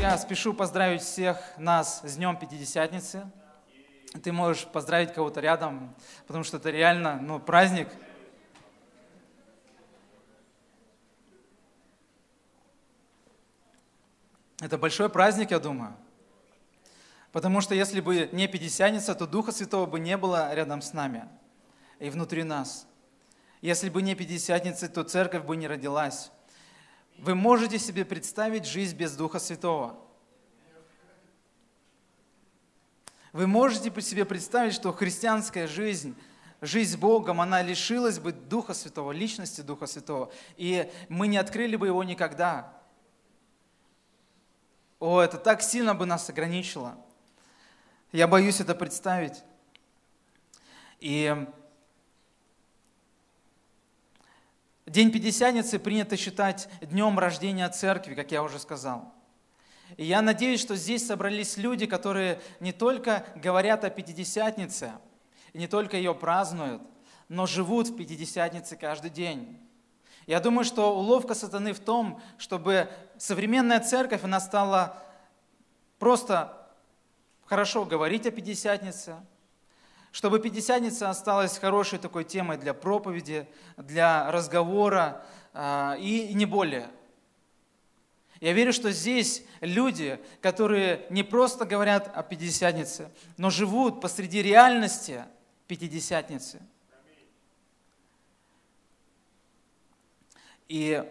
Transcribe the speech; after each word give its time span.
Я 0.00 0.16
спешу 0.16 0.54
поздравить 0.54 1.02
всех 1.02 1.36
нас 1.58 2.00
с 2.02 2.16
Днем 2.16 2.36
Пятидесятницы. 2.38 3.30
Ты 4.22 4.32
можешь 4.32 4.64
поздравить 4.64 5.12
кого-то 5.12 5.40
рядом, 5.40 5.94
потому 6.26 6.44
что 6.44 6.56
это 6.56 6.70
реально 6.70 7.18
ну, 7.20 7.38
праздник. 7.38 7.88
Это 14.60 14.76
большой 14.76 15.08
праздник, 15.08 15.52
я 15.52 15.60
думаю. 15.60 15.96
Потому 17.32 17.60
что 17.60 17.74
если 17.74 18.00
бы 18.00 18.28
не 18.32 18.48
Пятидесятница, 18.48 19.14
то 19.14 19.26
Духа 19.26 19.52
Святого 19.52 19.86
бы 19.86 20.00
не 20.00 20.16
было 20.16 20.52
рядом 20.54 20.82
с 20.82 20.92
нами 20.92 21.28
и 22.00 22.10
внутри 22.10 22.42
нас. 22.42 22.86
Если 23.60 23.88
бы 23.88 24.02
не 24.02 24.14
Пятидесятница, 24.14 24.88
то 24.88 25.04
церковь 25.04 25.44
бы 25.44 25.56
не 25.56 25.68
родилась. 25.68 26.30
Вы 27.18 27.34
можете 27.34 27.78
себе 27.78 28.04
представить 28.04 28.64
жизнь 28.64 28.96
без 28.96 29.14
Духа 29.14 29.38
Святого? 29.38 29.96
Вы 33.32 33.46
можете 33.46 33.92
себе 34.00 34.24
представить, 34.24 34.72
что 34.72 34.92
христианская 34.92 35.66
жизнь, 35.66 36.16
жизнь 36.60 36.94
с 36.94 36.96
Богом, 36.96 37.40
она 37.40 37.62
лишилась 37.62 38.18
бы 38.18 38.32
Духа 38.32 38.72
Святого, 38.72 39.12
личности 39.12 39.60
Духа 39.60 39.86
Святого, 39.86 40.32
и 40.56 40.90
мы 41.08 41.28
не 41.28 41.36
открыли 41.36 41.76
бы 41.76 41.86
его 41.86 42.02
никогда. 42.02 42.77
О, 45.00 45.20
это 45.20 45.38
так 45.38 45.62
сильно 45.62 45.94
бы 45.94 46.06
нас 46.06 46.28
ограничило. 46.28 46.96
Я 48.10 48.26
боюсь 48.26 48.60
это 48.60 48.74
представить. 48.74 49.44
И 50.98 51.46
День 54.86 55.12
Пятидесятницы 55.12 55.78
принято 55.78 56.16
считать 56.16 56.68
днем 56.80 57.18
рождения 57.18 57.68
церкви, 57.68 58.14
как 58.14 58.32
я 58.32 58.42
уже 58.42 58.58
сказал. 58.58 59.12
И 59.96 60.04
я 60.04 60.20
надеюсь, 60.22 60.60
что 60.60 60.74
здесь 60.76 61.06
собрались 61.06 61.56
люди, 61.56 61.86
которые 61.86 62.40
не 62.58 62.72
только 62.72 63.24
говорят 63.36 63.84
о 63.84 63.90
Пятидесятнице, 63.90 64.92
не 65.54 65.68
только 65.68 65.96
ее 65.96 66.14
празднуют, 66.14 66.82
но 67.28 67.46
живут 67.46 67.88
в 67.88 67.96
Пятидесятнице 67.96 68.76
каждый 68.76 69.10
день. 69.10 69.58
Я 70.28 70.40
думаю, 70.40 70.66
что 70.66 70.94
уловка 70.94 71.34
сатаны 71.34 71.72
в 71.72 71.80
том, 71.80 72.20
чтобы 72.36 72.90
современная 73.16 73.80
церковь, 73.80 74.24
она 74.24 74.40
стала 74.40 75.02
просто 75.98 76.68
хорошо 77.46 77.86
говорить 77.86 78.26
о 78.26 78.30
Пятидесятнице, 78.30 79.16
чтобы 80.12 80.38
Пятидесятница 80.38 81.08
осталась 81.08 81.56
хорошей 81.56 81.98
такой 81.98 82.24
темой 82.24 82.58
для 82.58 82.74
проповеди, 82.74 83.48
для 83.78 84.30
разговора 84.30 85.24
а, 85.54 85.96
и 85.98 86.34
не 86.34 86.44
более. 86.44 86.90
Я 88.40 88.52
верю, 88.52 88.74
что 88.74 88.92
здесь 88.92 89.42
люди, 89.62 90.20
которые 90.42 91.06
не 91.08 91.22
просто 91.22 91.64
говорят 91.64 92.14
о 92.14 92.22
Пятидесятнице, 92.22 93.10
но 93.38 93.48
живут 93.48 94.02
посреди 94.02 94.42
реальности 94.42 95.24
Пятидесятницы. 95.68 96.60
И 100.68 101.02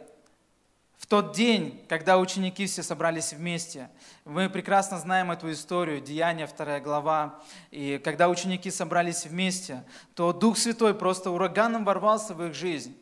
в 0.97 1.07
тот 1.07 1.33
день, 1.33 1.83
когда 1.89 2.17
ученики 2.17 2.67
все 2.67 2.83
собрались 2.83 3.33
вместе, 3.33 3.89
мы 4.25 4.49
прекрасно 4.49 4.99
знаем 4.99 5.31
эту 5.31 5.51
историю, 5.51 6.01
Деяния, 6.01 6.45
вторая 6.45 6.79
глава, 6.79 7.39
и 7.71 7.99
когда 8.03 8.29
ученики 8.29 8.69
собрались 8.69 9.25
вместе, 9.25 9.83
то 10.15 10.33
Дух 10.33 10.57
Святой 10.57 10.93
просто 10.93 11.31
ураганом 11.31 11.85
ворвался 11.85 12.33
в 12.33 12.43
их 12.43 12.53
жизнь. 12.53 12.95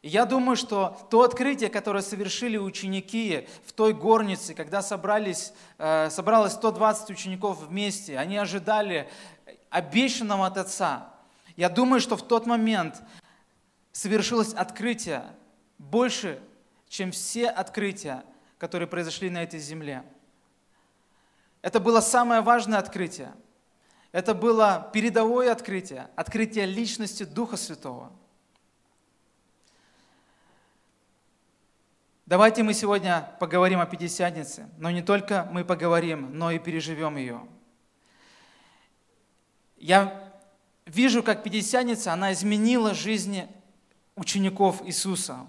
И 0.00 0.08
я 0.08 0.26
думаю, 0.26 0.56
что 0.56 0.96
то 1.10 1.22
открытие, 1.22 1.70
которое 1.70 2.02
совершили 2.02 2.56
ученики 2.56 3.48
в 3.66 3.72
той 3.72 3.92
горнице, 3.92 4.54
когда 4.54 4.80
собрались, 4.80 5.52
э, 5.78 6.08
собралось 6.10 6.52
120 6.52 7.10
учеников 7.10 7.64
вместе, 7.64 8.16
они 8.16 8.36
ожидали 8.36 9.08
обещанного 9.70 10.46
от 10.46 10.56
Отца. 10.56 11.12
Я 11.56 11.68
думаю, 11.68 12.00
что 12.00 12.16
в 12.16 12.22
тот 12.22 12.46
момент 12.46 13.02
совершилось 13.92 14.54
открытие 14.54 15.24
больше, 15.78 16.42
чем 16.88 17.12
все 17.12 17.48
открытия, 17.48 18.24
которые 18.58 18.88
произошли 18.88 19.30
на 19.30 19.42
этой 19.42 19.60
земле. 19.60 20.04
Это 21.62 21.80
было 21.80 22.00
самое 22.00 22.40
важное 22.40 22.78
открытие. 22.78 23.32
Это 24.12 24.34
было 24.34 24.90
передовое 24.92 25.52
открытие, 25.52 26.08
открытие 26.16 26.66
личности 26.66 27.24
Духа 27.24 27.56
Святого. 27.56 28.12
Давайте 32.26 32.62
мы 32.62 32.74
сегодня 32.74 33.30
поговорим 33.40 33.80
о 33.80 33.86
Пятидесятнице, 33.86 34.68
но 34.76 34.90
не 34.90 35.02
только 35.02 35.48
мы 35.50 35.64
поговорим, 35.64 36.36
но 36.36 36.50
и 36.50 36.58
переживем 36.58 37.16
ее. 37.16 37.46
Я 39.78 40.32
вижу, 40.84 41.22
как 41.22 41.42
Пятидесятница, 41.42 42.12
она 42.12 42.32
изменила 42.32 42.92
жизни 42.92 43.48
учеников 44.14 44.82
Иисуса 44.84 45.46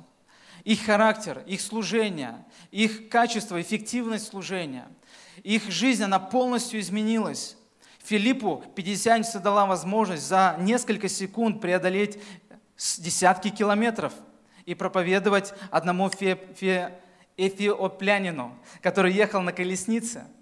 их 0.69 0.85
характер, 0.85 1.41
их 1.47 1.61
служение, 1.61 2.45
их 2.69 3.09
качество, 3.09 3.59
эффективность 3.59 4.27
служения. 4.27 4.87
Их 5.41 5.71
жизнь, 5.71 6.03
она 6.03 6.19
полностью 6.19 6.79
изменилась. 6.79 7.57
Филиппу 8.03 8.63
Пятидесятница 8.75 9.39
дала 9.39 9.65
возможность 9.65 10.27
за 10.27 10.57
несколько 10.59 11.09
секунд 11.09 11.59
преодолеть 11.59 12.19
десятки 12.99 13.49
километров 13.49 14.13
и 14.67 14.75
проповедовать 14.75 15.55
одному 15.71 16.07
эфиоплянину, 17.35 18.55
который 18.83 19.11
ехал 19.11 19.41
на 19.41 19.51
колеснице– 19.51 20.27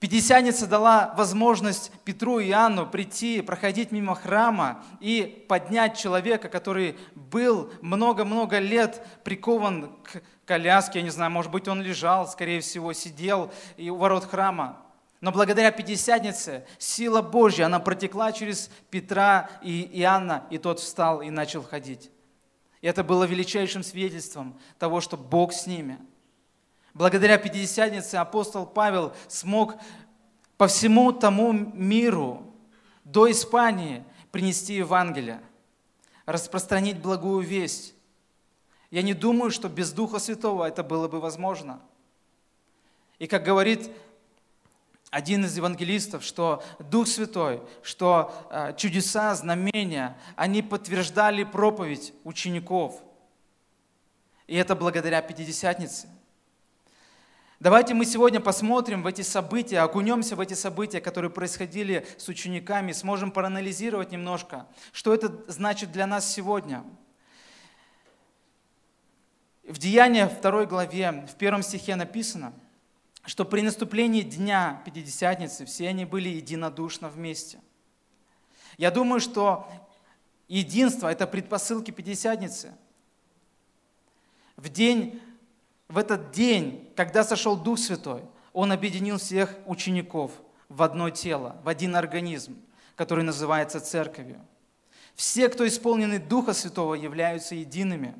Пятидесятница 0.00 0.68
дала 0.68 1.12
возможность 1.16 1.90
Петру 2.04 2.38
и 2.38 2.50
Иоанну 2.50 2.86
прийти, 2.86 3.42
проходить 3.42 3.90
мимо 3.90 4.14
храма 4.14 4.84
и 5.00 5.44
поднять 5.48 5.98
человека, 5.98 6.48
который 6.48 6.96
был 7.16 7.72
много-много 7.80 8.60
лет 8.60 9.04
прикован 9.24 9.90
к 10.04 10.22
коляске, 10.46 11.00
я 11.00 11.04
не 11.04 11.10
знаю, 11.10 11.32
может 11.32 11.50
быть, 11.50 11.66
он 11.66 11.82
лежал, 11.82 12.28
скорее 12.28 12.60
всего, 12.60 12.92
сидел 12.92 13.52
у 13.76 13.96
ворот 13.96 14.24
храма. 14.24 14.80
Но 15.20 15.32
благодаря 15.32 15.72
Пятидесятнице 15.72 16.64
сила 16.78 17.20
Божья, 17.20 17.66
она 17.66 17.80
протекла 17.80 18.30
через 18.30 18.70
Петра 18.90 19.50
и 19.62 19.82
Иоанна, 20.00 20.44
и 20.50 20.58
тот 20.58 20.78
встал 20.78 21.22
и 21.22 21.30
начал 21.30 21.64
ходить. 21.64 22.12
И 22.82 22.86
это 22.86 23.02
было 23.02 23.24
величайшим 23.24 23.82
свидетельством 23.82 24.56
того, 24.78 25.00
что 25.00 25.16
Бог 25.16 25.52
с 25.52 25.66
ними– 25.66 25.98
Благодаря 26.94 27.38
Пятидесятнице 27.38 28.16
апостол 28.16 28.66
Павел 28.66 29.12
смог 29.28 29.74
по 30.56 30.66
всему 30.66 31.12
тому 31.12 31.52
миру 31.52 32.54
до 33.04 33.30
Испании 33.30 34.04
принести 34.30 34.74
Евангелие, 34.74 35.40
распространить 36.26 36.98
благую 36.98 37.46
весть. 37.46 37.94
Я 38.90 39.02
не 39.02 39.14
думаю, 39.14 39.50
что 39.50 39.68
без 39.68 39.92
Духа 39.92 40.18
Святого 40.18 40.64
это 40.64 40.82
было 40.82 41.08
бы 41.08 41.20
возможно. 41.20 41.80
И 43.18 43.26
как 43.26 43.42
говорит 43.42 43.90
один 45.10 45.44
из 45.44 45.56
евангелистов, 45.56 46.22
что 46.22 46.62
Дух 46.78 47.08
Святой, 47.08 47.62
что 47.82 48.34
э, 48.50 48.74
чудеса, 48.76 49.34
знамения, 49.34 50.18
они 50.36 50.62
подтверждали 50.62 51.44
проповедь 51.44 52.12
учеников. 52.24 53.02
И 54.46 54.56
это 54.56 54.76
благодаря 54.76 55.22
Пятидесятнице. 55.22 56.08
Давайте 57.60 57.92
мы 57.92 58.04
сегодня 58.04 58.38
посмотрим 58.38 59.02
в 59.02 59.06
эти 59.08 59.22
события, 59.22 59.80
окунемся 59.80 60.36
в 60.36 60.40
эти 60.40 60.54
события, 60.54 61.00
которые 61.00 61.28
происходили 61.32 62.06
с 62.16 62.28
учениками, 62.28 62.92
сможем 62.92 63.32
проанализировать 63.32 64.12
немножко, 64.12 64.68
что 64.92 65.12
это 65.12 65.44
значит 65.48 65.90
для 65.90 66.06
нас 66.06 66.32
сегодня. 66.32 66.84
В 69.64 69.76
Деяниях 69.78 70.40
2 70.40 70.66
главе, 70.66 71.26
в 71.28 71.34
первом 71.34 71.64
стихе 71.64 71.96
написано, 71.96 72.52
что 73.26 73.44
при 73.44 73.62
наступлении 73.62 74.22
Дня 74.22 74.80
Пятидесятницы 74.84 75.66
все 75.66 75.88
они 75.88 76.04
были 76.04 76.28
единодушно 76.28 77.08
вместе. 77.08 77.58
Я 78.76 78.92
думаю, 78.92 79.18
что 79.18 79.68
единство– 80.46 81.08
это 81.10 81.26
предпосылки 81.26 81.90
Пятидесятницы. 81.90 82.72
В 84.56 84.68
день 84.68 85.20
в 85.88 85.96
этот 85.96 86.30
день, 86.30 86.92
когда 86.96 87.24
сошел 87.24 87.56
Дух 87.56 87.78
Святой, 87.78 88.22
Он 88.52 88.72
объединил 88.72 89.18
всех 89.18 89.54
учеников 89.66 90.32
в 90.68 90.82
одно 90.82 91.10
тело, 91.10 91.56
в 91.64 91.68
один 91.68 91.96
организм, 91.96 92.56
который 92.94 93.24
называется 93.24 93.80
церковью. 93.80 94.40
Все, 95.14 95.48
кто 95.48 95.66
исполнены 95.66 96.18
Духа 96.18 96.52
Святого, 96.52 96.94
являются 96.94 97.54
едиными. 97.54 98.14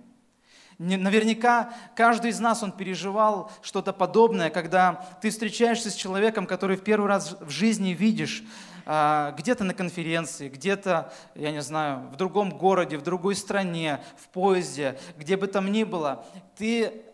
Наверняка 0.78 1.74
каждый 1.96 2.30
из 2.30 2.40
нас, 2.40 2.62
он 2.62 2.72
переживал 2.72 3.50
что-то 3.62 3.92
подобное, 3.92 4.48
когда 4.48 5.04
ты 5.20 5.30
встречаешься 5.30 5.90
с 5.90 5.94
человеком, 5.94 6.46
который 6.46 6.76
в 6.76 6.84
первый 6.84 7.08
раз 7.08 7.36
в 7.40 7.50
жизни 7.50 7.90
видишь, 7.90 8.44
а, 8.86 9.32
где-то 9.32 9.64
на 9.64 9.74
конференции, 9.74 10.48
где-то, 10.48 11.12
я 11.34 11.50
не 11.50 11.60
знаю, 11.62 12.08
в 12.10 12.16
другом 12.16 12.56
городе, 12.56 12.96
в 12.96 13.02
другой 13.02 13.36
стране, 13.36 14.00
в 14.16 14.28
поезде, 14.28 14.98
где 15.18 15.36
бы 15.36 15.46
там 15.46 15.70
ни 15.70 15.84
было, 15.84 16.24
ты 16.56 17.04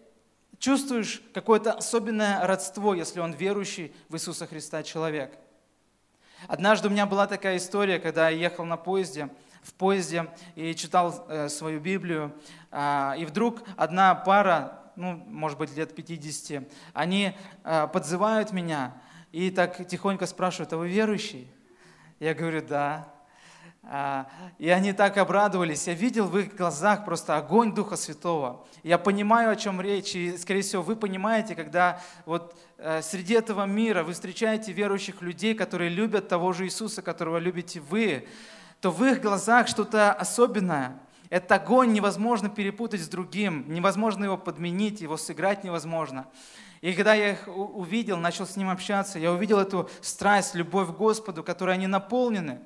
чувствуешь 0.59 1.23
какое-то 1.33 1.73
особенное 1.73 2.47
родство, 2.47 2.95
если 2.95 3.21
он 3.21 3.33
верующий 3.33 3.93
в 4.09 4.17
Иисуса 4.17 4.47
Христа 4.47 4.83
человек. 4.83 5.39
Однажды 6.47 6.89
у 6.89 6.91
меня 6.91 7.07
была 7.07 7.27
такая 7.27 7.57
история, 7.57 7.99
когда 7.99 8.29
я 8.29 8.49
ехал 8.49 8.65
на 8.65 8.77
поезде, 8.77 9.29
в 9.63 9.73
поезде 9.73 10.29
и 10.55 10.75
читал 10.75 11.25
э, 11.29 11.49
свою 11.49 11.81
Библию, 11.81 12.35
э, 12.71 13.15
и 13.19 13.25
вдруг 13.25 13.63
одна 13.77 14.15
пара, 14.15 14.81
ну, 14.95 15.15
может 15.27 15.59
быть, 15.59 15.75
лет 15.75 15.95
50, 15.95 16.65
они 16.93 17.35
э, 17.65 17.89
подзывают 17.93 18.53
меня 18.53 18.95
и 19.33 19.51
так 19.51 19.89
тихонько 19.89 20.27
спрашивают, 20.27 20.73
а 20.75 20.77
вы 20.77 20.89
верующий? 20.89 21.49
Я 22.21 22.35
говорю, 22.35 22.63
да. 22.63 23.09
А, 23.87 24.27
и 24.59 24.71
они 24.71 24.93
так 24.93 25.19
обрадовались. 25.19 25.87
Я 25.87 25.95
видел 25.95 26.27
в 26.27 26.39
их 26.39 26.57
глазах 26.57 27.05
просто 27.05 27.37
огонь 27.37 27.75
Духа 27.75 27.97
Святого. 27.97 28.65
Я 28.83 28.99
понимаю, 28.99 29.51
о 29.51 29.57
чем 29.57 29.81
речь. 29.81 30.15
И, 30.15 30.37
скорее 30.39 30.63
всего, 30.63 30.83
вы 30.83 30.97
понимаете, 30.97 31.55
когда 31.55 32.01
вот 32.25 32.57
э, 32.79 33.03
среди 33.03 33.35
этого 33.35 33.67
мира 33.67 34.03
вы 34.03 34.15
встречаете 34.15 34.73
верующих 34.73 35.21
людей, 35.21 35.55
которые 35.55 35.91
любят 35.91 36.29
того 36.29 36.53
же 36.53 36.65
Иисуса, 36.65 37.03
которого 37.03 37.39
любите 37.39 37.81
вы, 37.81 38.27
то 38.81 38.91
в 38.91 39.05
их 39.05 39.21
глазах 39.21 39.69
что-то 39.69 40.13
особенное. 40.13 40.99
Этот 41.29 41.53
огонь 41.53 41.93
невозможно 41.93 42.49
перепутать 42.49 43.03
с 43.03 43.09
другим, 43.09 43.65
невозможно 43.69 44.25
его 44.25 44.39
подменить, 44.39 45.01
его 45.01 45.17
сыграть 45.17 45.65
невозможно. 45.65 46.27
И 46.81 46.93
когда 46.93 47.15
я 47.15 47.33
их 47.33 47.49
увидел, 47.49 48.19
начал 48.19 48.47
с 48.47 48.57
ним 48.57 48.69
общаться, 48.69 49.19
я 49.19 49.33
увидел 49.33 49.59
эту 49.59 49.89
страсть, 50.03 50.55
любовь 50.55 50.89
к 50.89 50.97
Господу, 50.99 51.43
которой 51.43 51.75
они 51.75 51.87
наполнены. 51.87 52.61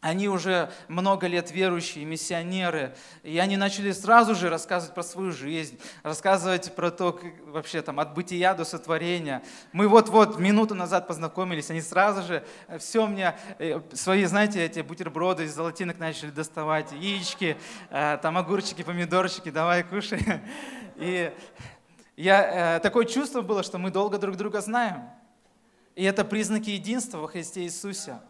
Они 0.00 0.28
уже 0.28 0.70
много 0.86 1.26
лет 1.26 1.50
верующие, 1.50 2.04
миссионеры, 2.04 2.94
и 3.24 3.36
они 3.38 3.56
начали 3.56 3.90
сразу 3.90 4.36
же 4.36 4.48
рассказывать 4.48 4.94
про 4.94 5.02
свою 5.02 5.32
жизнь, 5.32 5.76
рассказывать 6.04 6.72
про 6.76 6.92
то, 6.92 7.14
как, 7.14 7.32
вообще 7.46 7.82
там 7.82 7.98
от 7.98 8.14
бытия 8.14 8.54
до 8.54 8.64
сотворения. 8.64 9.42
Мы 9.72 9.88
вот-вот 9.88 10.38
минуту 10.38 10.76
назад 10.76 11.08
познакомились, 11.08 11.70
они 11.70 11.80
сразу 11.80 12.22
же 12.22 12.44
все 12.78 13.08
мне, 13.08 13.36
э, 13.58 13.80
свои, 13.92 14.24
знаете, 14.26 14.64
эти 14.64 14.80
бутерброды 14.80 15.44
из 15.44 15.54
золотинок 15.56 15.98
начали 15.98 16.30
доставать, 16.30 16.92
яички, 16.92 17.56
э, 17.90 18.18
там 18.22 18.38
огурчики, 18.38 18.82
помидорчики, 18.82 19.50
давай 19.50 19.82
кушай. 19.82 20.24
И 20.96 21.32
я, 22.16 22.76
э, 22.76 22.80
такое 22.80 23.04
чувство 23.04 23.40
было, 23.40 23.64
что 23.64 23.78
мы 23.78 23.90
долго 23.90 24.18
друг 24.18 24.36
друга 24.36 24.60
знаем. 24.60 25.10
И 25.96 26.04
это 26.04 26.24
признаки 26.24 26.70
единства 26.70 27.18
во 27.18 27.26
Христе 27.26 27.62
Иисусе. 27.62 28.20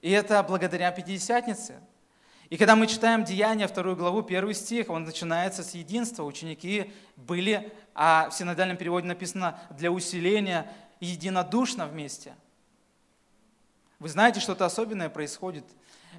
И 0.00 0.10
это 0.10 0.42
благодаря 0.42 0.90
Пятидесятнице. 0.90 1.80
И 2.48 2.56
когда 2.56 2.74
мы 2.74 2.86
читаем 2.86 3.24
Деяния, 3.24 3.68
вторую 3.68 3.96
главу, 3.96 4.22
первый 4.22 4.54
стих, 4.54 4.90
он 4.90 5.04
начинается 5.04 5.62
с 5.62 5.74
единства. 5.74 6.24
Ученики 6.24 6.92
были, 7.16 7.72
а 7.94 8.28
в 8.28 8.34
синодальном 8.34 8.76
переводе 8.76 9.06
написано, 9.06 9.60
для 9.70 9.92
усиления 9.92 10.70
единодушно 10.98 11.86
вместе. 11.86 12.34
Вы 13.98 14.08
знаете, 14.08 14.40
что-то 14.40 14.64
особенное 14.64 15.10
происходит. 15.10 15.64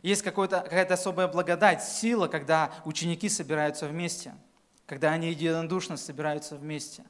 Есть 0.04 0.22
какая-то 0.22 0.94
особая 0.94 1.28
благодать, 1.28 1.84
сила, 1.84 2.28
когда 2.28 2.72
ученики 2.86 3.28
собираются 3.28 3.88
вместе– 3.88 4.34
когда 4.92 5.14
они 5.14 5.30
единодушно 5.30 5.96
собираются 5.96 6.58
вместе. 6.58 7.06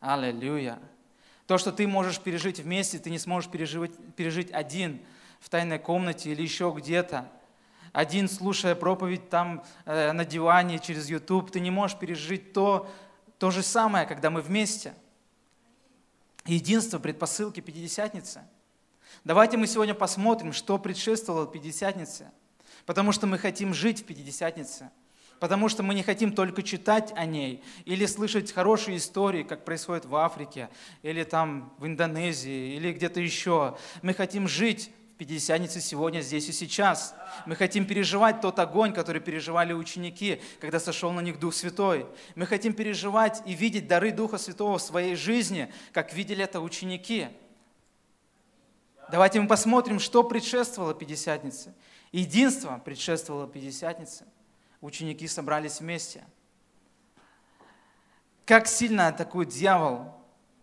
Аллилуйя. 0.00 0.78
То, 1.46 1.56
что 1.56 1.72
ты 1.72 1.88
можешь 1.88 2.20
пережить 2.20 2.60
вместе, 2.60 2.98
ты 2.98 3.08
не 3.08 3.18
сможешь 3.18 3.50
пережить, 3.50 3.96
пережить 4.16 4.52
один 4.52 5.00
в 5.40 5.48
тайной 5.48 5.78
комнате 5.78 6.30
или 6.30 6.42
еще 6.42 6.72
где-то. 6.76 7.30
Один, 7.92 8.28
слушая 8.28 8.74
проповедь 8.74 9.28
там 9.30 9.64
э, 9.84 10.12
на 10.12 10.24
диване 10.24 10.78
через 10.78 11.08
YouTube, 11.08 11.50
ты 11.50 11.60
не 11.60 11.70
можешь 11.70 11.98
пережить 11.98 12.52
то, 12.52 12.90
то 13.38 13.50
же 13.50 13.62
самое, 13.62 14.06
когда 14.06 14.30
мы 14.30 14.40
вместе. 14.40 14.94
Единство 16.44 16.98
предпосылки 16.98 17.60
Пятидесятницы. 17.60 18.42
Давайте 19.24 19.56
мы 19.56 19.66
сегодня 19.66 19.94
посмотрим, 19.94 20.52
что 20.52 20.78
предшествовало 20.78 21.46
Пятидесятнице. 21.46 22.30
Потому 22.86 23.12
что 23.12 23.26
мы 23.26 23.38
хотим 23.38 23.74
жить 23.74 24.00
в 24.00 24.04
Пятидесятнице 24.04 24.90
потому 25.40 25.68
что 25.68 25.82
мы 25.82 25.94
не 25.94 26.02
хотим 26.02 26.32
только 26.32 26.62
читать 26.62 27.12
о 27.16 27.24
ней 27.24 27.62
или 27.84 28.06
слышать 28.06 28.52
хорошие 28.52 28.96
истории, 28.96 29.42
как 29.42 29.64
происходит 29.64 30.04
в 30.04 30.14
Африке, 30.16 30.68
или 31.02 31.24
там 31.24 31.72
в 31.78 31.86
Индонезии, 31.86 32.76
или 32.76 32.92
где-то 32.92 33.20
еще. 33.20 33.76
Мы 34.02 34.14
хотим 34.14 34.48
жить 34.48 34.90
в 35.18 35.20
Пятидесятнице 35.20 35.80
сегодня, 35.80 36.20
здесь 36.20 36.48
и 36.48 36.52
сейчас. 36.52 37.12
Мы 37.44 37.56
хотим 37.56 37.86
переживать 37.86 38.40
тот 38.40 38.60
огонь, 38.60 38.92
который 38.92 39.20
переживали 39.20 39.72
ученики, 39.72 40.40
когда 40.60 40.78
сошел 40.78 41.10
на 41.10 41.18
них 41.18 41.40
Дух 41.40 41.54
Святой. 41.54 42.06
Мы 42.36 42.46
хотим 42.46 42.72
переживать 42.72 43.42
и 43.44 43.52
видеть 43.52 43.88
дары 43.88 44.12
Духа 44.12 44.38
Святого 44.38 44.78
в 44.78 44.82
своей 44.82 45.16
жизни, 45.16 45.72
как 45.92 46.12
видели 46.12 46.44
это 46.44 46.60
ученики. 46.60 47.26
Давайте 49.10 49.40
мы 49.40 49.48
посмотрим, 49.48 49.98
что 49.98 50.22
предшествовало 50.22 50.94
Пятидесятнице. 50.94 51.74
Единство 52.12 52.80
предшествовало 52.84 53.48
Пятидесятнице– 53.48 54.24
ученики 54.80 55.26
собрались 55.26 55.80
вместе. 55.80 56.24
Как 58.44 58.68
сильно 58.68 59.08
атакует 59.08 59.48
дьявол 59.48 60.14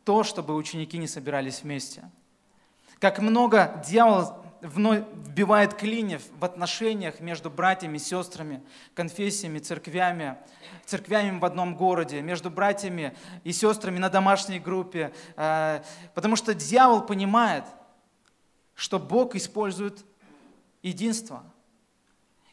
то, 0.05 0.23
чтобы 0.23 0.55
ученики 0.55 0.97
не 0.97 1.07
собирались 1.07 1.63
вместе. 1.63 2.09
Как 2.99 3.19
много 3.19 3.83
дьявол 3.85 4.44
вбивает 4.65 5.73
клиньев 5.75 6.23
в 6.39 6.45
отношениях 6.45 7.19
между 7.19 7.49
братьями, 7.49 7.97
сестрами, 7.97 8.63
конфессиями, 8.93 9.59
церквями, 9.59 10.37
церквями 10.85 11.39
в 11.39 11.45
одном 11.45 11.75
городе, 11.75 12.21
между 12.21 12.49
братьями 12.49 13.15
и 13.43 13.51
сестрами 13.51 13.99
на 13.99 14.09
домашней 14.09 14.59
группе. 14.59 15.13
Э, 15.35 15.81
потому 16.13 16.35
что 16.35 16.53
дьявол 16.53 17.01
понимает, 17.01 17.65
что 18.73 18.99
Бог 18.99 19.35
использует 19.35 20.05
единство– 20.81 21.43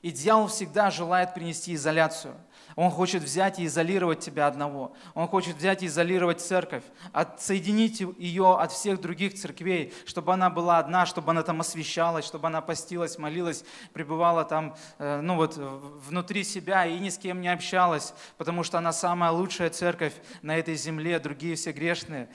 и 0.03 0.11
дьявол 0.11 0.49
всегда 0.49 0.91
желает 0.91 1.33
принести 1.33 1.75
изоляцию. 1.75 2.35
Он 2.77 2.91
хочет 2.91 3.23
взять 3.23 3.59
и 3.59 3.67
изолировать 3.67 4.21
тебя 4.21 4.47
одного. 4.47 4.95
Он 5.15 5.29
хочет 5.29 5.57
взять 5.57 5.83
и 5.83 5.87
изолировать 5.87 6.41
церковь, 6.41 6.85
отсоединить 7.13 8.01
ее 8.19 8.57
от 8.57 8.73
всех 8.73 9.01
других 9.01 9.35
церквей, 9.35 9.93
чтобы 10.07 10.33
она 10.33 10.51
была 10.51 10.79
одна, 10.79 11.07
чтобы 11.07 11.31
она 11.33 11.43
там 11.43 11.61
освещалась, 11.61 12.25
чтобы 12.25 12.47
она 12.47 12.61
постилась, 12.61 13.19
молилась, 13.19 13.65
пребывала 13.93 14.45
там, 14.45 14.77
э, 14.99 15.21
ну 15.21 15.37
вот, 15.37 15.57
внутри 15.57 16.45
себя 16.45 16.87
и 16.87 16.99
ни 16.99 17.09
с 17.09 17.19
кем 17.19 17.41
не 17.41 17.49
общалась, 17.49 18.15
потому 18.39 18.63
что 18.65 18.79
она 18.79 18.93
самая 18.93 19.31
лучшая 19.31 19.71
церковь 19.71 20.15
на 20.43 20.57
этой 20.57 20.75
земле, 20.75 21.19
другие 21.19 21.57
все 21.57 21.73
грешные. 21.73 22.29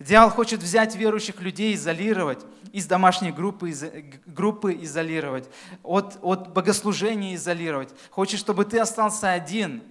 Дьявол 0.00 0.30
хочет 0.30 0.60
взять 0.60 0.96
верующих 0.96 1.40
людей, 1.40 1.74
изолировать, 1.74 2.44
из 2.72 2.86
домашней 2.86 3.30
группы, 3.30 3.70
из, 3.70 3.84
группы 4.26 4.74
изолировать, 4.82 5.48
от, 5.84 6.18
от 6.22 6.52
богослужения 6.52 7.36
изолировать. 7.36 7.90
Хочет, 8.10 8.40
чтобы 8.40 8.64
ты 8.64 8.78
остался 8.80 9.32
один. 9.32 9.82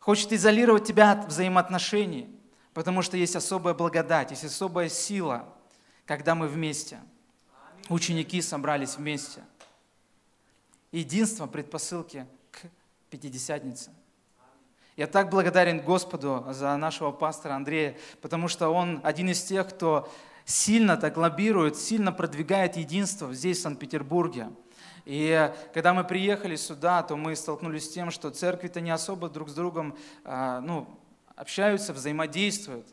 Хочет 0.00 0.32
изолировать 0.32 0.86
тебя 0.86 1.12
от 1.12 1.28
взаимоотношений, 1.28 2.28
потому 2.72 3.02
что 3.02 3.16
есть 3.16 3.36
особая 3.36 3.74
благодать, 3.74 4.30
есть 4.30 4.44
особая 4.44 4.88
сила, 4.88 5.46
когда 6.06 6.34
мы 6.34 6.48
вместе. 6.48 6.98
Ученики 7.88 8.40
собрались 8.40 8.96
вместе. 8.96 9.42
Единство 10.90 11.46
предпосылки 11.46 12.26
к 12.50 12.62
Пятидесятнице. 13.10 13.90
Я 14.96 15.06
так 15.06 15.30
благодарен 15.30 15.80
Господу 15.80 16.44
за 16.50 16.76
нашего 16.76 17.12
пастора 17.12 17.54
Андрея, 17.54 17.96
потому 18.20 18.48
что 18.48 18.68
он 18.68 19.00
один 19.02 19.30
из 19.30 19.42
тех, 19.42 19.68
кто 19.70 20.06
сильно 20.44 20.98
так 20.98 21.16
лоббирует, 21.16 21.76
сильно 21.76 22.12
продвигает 22.12 22.76
единство 22.76 23.32
здесь, 23.32 23.58
в 23.58 23.62
Санкт-Петербурге. 23.62 24.50
И 25.06 25.50
когда 25.72 25.94
мы 25.94 26.04
приехали 26.04 26.56
сюда, 26.56 27.02
то 27.02 27.16
мы 27.16 27.34
столкнулись 27.36 27.86
с 27.86 27.92
тем, 27.92 28.10
что 28.10 28.30
церкви-то 28.30 28.80
не 28.82 28.90
особо 28.90 29.30
друг 29.30 29.48
с 29.48 29.54
другом 29.54 29.96
а, 30.24 30.60
ну, 30.60 30.86
общаются, 31.36 31.94
взаимодействуют. 31.94 32.86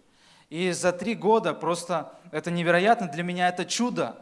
И 0.49 0.71
за 0.71 0.93
три 0.93 1.15
года 1.15 1.53
просто 1.53 2.13
это 2.31 2.49
невероятно, 2.49 3.07
для 3.07 3.23
меня 3.23 3.49
это 3.49 3.65
чудо. 3.65 4.15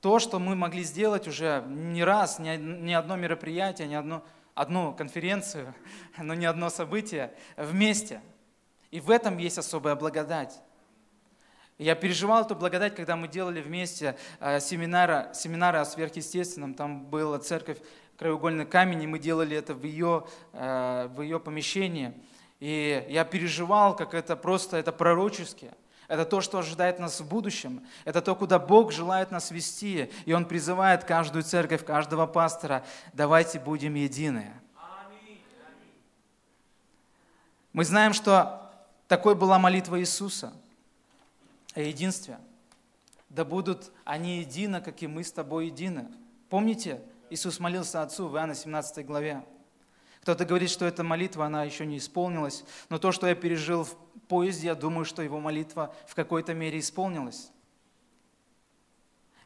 То, 0.00 0.18
что 0.18 0.40
мы 0.40 0.56
могли 0.56 0.82
сделать 0.82 1.28
уже 1.28 1.64
не 1.68 2.02
раз, 2.02 2.40
ни 2.40 2.92
одно 2.92 3.16
мероприятие, 3.16 3.86
ни 3.86 3.94
одно 3.94 4.24
одну 4.54 4.94
конференцию, 4.94 5.74
но 6.18 6.34
не 6.34 6.46
одно 6.46 6.70
событие 6.70 7.32
вместе. 7.56 8.20
И 8.90 9.00
в 9.00 9.10
этом 9.10 9.38
есть 9.38 9.58
особая 9.58 9.94
благодать. 9.94 10.60
Я 11.78 11.94
переживал 11.94 12.44
эту 12.44 12.54
благодать, 12.54 12.94
когда 12.94 13.16
мы 13.16 13.26
делали 13.26 13.60
вместе 13.60 14.16
э, 14.38 14.60
семинары, 14.60 15.30
семинары 15.34 15.78
о 15.78 15.84
сверхъестественном. 15.84 16.74
Там 16.74 17.06
была 17.06 17.38
церковь 17.38 17.78
краеугольный 18.16 18.66
камень, 18.66 19.02
и 19.02 19.06
мы 19.06 19.18
делали 19.18 19.56
это 19.56 19.74
в 19.74 19.82
ее, 19.82 20.26
э, 20.52 21.08
в 21.12 21.22
ее 21.22 21.40
помещении. 21.40 22.12
И 22.60 23.04
я 23.08 23.24
переживал, 23.24 23.96
как 23.96 24.14
это 24.14 24.36
просто, 24.36 24.76
это 24.76 24.92
пророчески. 24.92 25.72
Это 26.08 26.24
то, 26.24 26.40
что 26.40 26.58
ожидает 26.58 26.98
нас 26.98 27.20
в 27.20 27.28
будущем. 27.28 27.86
Это 28.04 28.20
то, 28.20 28.34
куда 28.34 28.58
Бог 28.58 28.92
желает 28.92 29.30
нас 29.30 29.50
вести. 29.50 30.10
И 30.24 30.32
Он 30.32 30.44
призывает 30.44 31.04
каждую 31.04 31.42
церковь, 31.42 31.84
каждого 31.84 32.26
пастора, 32.26 32.84
давайте 33.12 33.58
будем 33.58 33.94
едины. 33.94 34.52
Мы 37.72 37.84
знаем, 37.84 38.12
что 38.12 38.70
такой 39.08 39.34
была 39.34 39.58
молитва 39.58 39.98
Иисуса 40.00 40.52
о 41.74 41.80
единстве. 41.80 42.38
Да 43.30 43.46
будут 43.46 43.90
они 44.04 44.40
едины, 44.40 44.82
как 44.82 45.02
и 45.02 45.06
мы 45.06 45.24
с 45.24 45.32
тобой 45.32 45.66
едины. 45.66 46.06
Помните, 46.50 47.00
Иисус 47.30 47.58
молился 47.60 48.02
Отцу 48.02 48.28
в 48.28 48.36
Иоанна 48.36 48.54
17 48.54 49.06
главе. 49.06 49.42
Кто-то 50.22 50.44
говорит, 50.44 50.70
что 50.70 50.86
эта 50.86 51.02
молитва, 51.02 51.46
она 51.46 51.64
еще 51.64 51.84
не 51.84 51.98
исполнилась, 51.98 52.64
но 52.88 52.98
то, 52.98 53.10
что 53.10 53.26
я 53.26 53.34
пережил 53.34 53.84
в 53.84 53.96
поезде, 54.28 54.68
я 54.68 54.76
думаю, 54.76 55.04
что 55.04 55.20
его 55.20 55.40
молитва 55.40 55.92
в 56.06 56.14
какой-то 56.14 56.54
мере 56.54 56.78
исполнилась. 56.78 57.50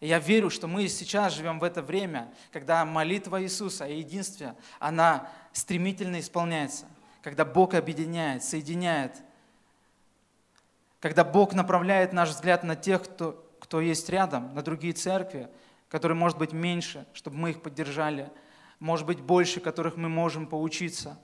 И 0.00 0.06
я 0.06 0.18
верю, 0.18 0.50
что 0.50 0.66
мы 0.66 0.86
сейчас 0.88 1.32
живем 1.32 1.60
в 1.60 1.64
это 1.64 1.80
время, 1.80 2.30
когда 2.52 2.84
молитва 2.84 3.42
Иисуса 3.42 3.86
о 3.86 3.88
единстве, 3.88 4.54
она 4.78 5.30
стремительно 5.52 6.20
исполняется, 6.20 6.84
когда 7.22 7.46
Бог 7.46 7.72
объединяет, 7.72 8.44
соединяет, 8.44 9.22
когда 11.00 11.24
Бог 11.24 11.54
направляет 11.54 12.12
наш 12.12 12.28
взгляд 12.28 12.64
на 12.64 12.76
тех, 12.76 13.02
кто, 13.02 13.50
кто 13.60 13.80
есть 13.80 14.10
рядом, 14.10 14.54
на 14.54 14.60
другие 14.60 14.92
церкви, 14.92 15.48
которые, 15.88 16.18
может 16.18 16.36
быть, 16.36 16.52
меньше, 16.52 17.06
чтобы 17.14 17.38
мы 17.38 17.50
их 17.52 17.62
поддержали– 17.62 18.30
может 18.78 19.06
быть, 19.06 19.20
больше, 19.20 19.60
которых 19.60 19.96
мы 19.96 20.08
можем 20.08 20.46
поучиться. 20.46 21.18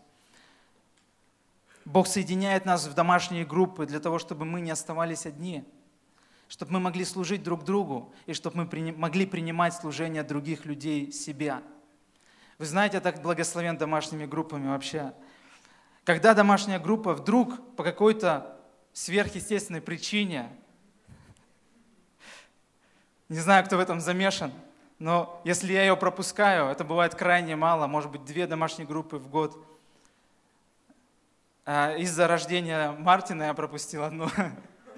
Бог 1.85 2.07
соединяет 2.07 2.65
нас 2.65 2.87
в 2.87 2.95
домашние 2.95 3.45
группы 3.45 3.87
для 3.87 4.01
того, 4.01 4.19
чтобы 4.19 4.45
мы 4.45 4.61
не 4.61 4.71
оставались 4.71 5.27
одни, 5.27 5.65
чтобы 6.49 6.73
мы 6.73 6.81
могли 6.81 7.05
служить 7.05 7.43
друг 7.43 7.65
другу 7.65 8.15
и 8.27 8.35
чтобы 8.35 8.65
мы 8.65 8.93
могли 8.93 9.27
принимать 9.27 9.75
служение 9.75 10.23
других 10.23 10.65
людей 10.65 11.11
себя. 11.13 11.63
Вы 12.59 12.67
знаете, 12.67 12.99
я 12.99 13.01
так 13.01 13.21
благословен 13.23 13.77
домашними 13.77 14.27
группами 14.27 14.69
вообще. 14.69 15.13
Когда 16.05 16.35
домашняя 16.35 16.79
группа 16.79 17.15
вдруг 17.15 17.75
по 17.77 17.83
какой-то 17.83 18.61
сверхъестественной 18.93 19.81
причине, 19.81 20.49
не 23.29 23.39
знаю, 23.39 23.65
кто 23.65 23.77
в 23.77 23.81
этом 23.81 24.01
замешан, 24.01 24.53
но 25.03 25.41
если 25.43 25.73
я 25.73 25.83
ее 25.83 25.97
пропускаю, 25.97 26.67
это 26.67 26.85
бывает 26.85 27.17
крайне 27.17 27.57
мало, 27.57 27.89
может 27.89 28.13
быть, 28.13 28.25
две 28.25 28.47
домашние 28.47 28.87
группы 28.87 29.17
в 29.17 29.27
год. 29.27 29.61
А, 31.65 31.97
из-за 31.97 32.29
рождения 32.29 32.93
Мартина 32.93 33.43
я 33.43 33.55
пропустил 33.55 34.05
одну. 34.05 34.29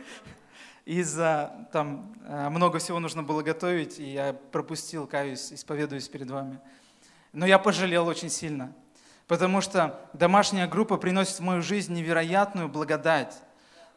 Из-за 0.84 1.70
там 1.72 2.14
а, 2.28 2.50
много 2.50 2.80
всего 2.80 3.00
нужно 3.00 3.22
было 3.22 3.40
готовить, 3.40 3.98
и 3.98 4.04
я 4.12 4.34
пропустил, 4.34 5.06
каюсь, 5.06 5.54
исповедуюсь 5.54 6.06
перед 6.06 6.30
вами. 6.30 6.60
Но 7.32 7.46
я 7.46 7.58
пожалел 7.58 8.06
очень 8.06 8.28
сильно, 8.28 8.74
потому 9.26 9.62
что 9.62 10.06
домашняя 10.12 10.68
группа 10.68 10.98
приносит 10.98 11.38
в 11.38 11.42
мою 11.42 11.62
жизнь 11.62 11.94
невероятную 11.94 12.68
благодать. 12.68 13.40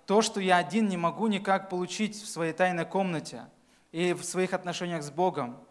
То, 0.06 0.22
что 0.22 0.40
я 0.40 0.56
один 0.56 0.88
не 0.88 0.96
могу 0.96 1.28
никак 1.28 1.68
получить 1.68 2.16
в 2.16 2.30
своей 2.30 2.54
тайной 2.54 2.86
комнате 2.86 3.42
и 3.92 4.14
в 4.14 4.24
своих 4.24 4.54
отношениях 4.54 5.04
с 5.04 5.12
Богом. 5.12 5.67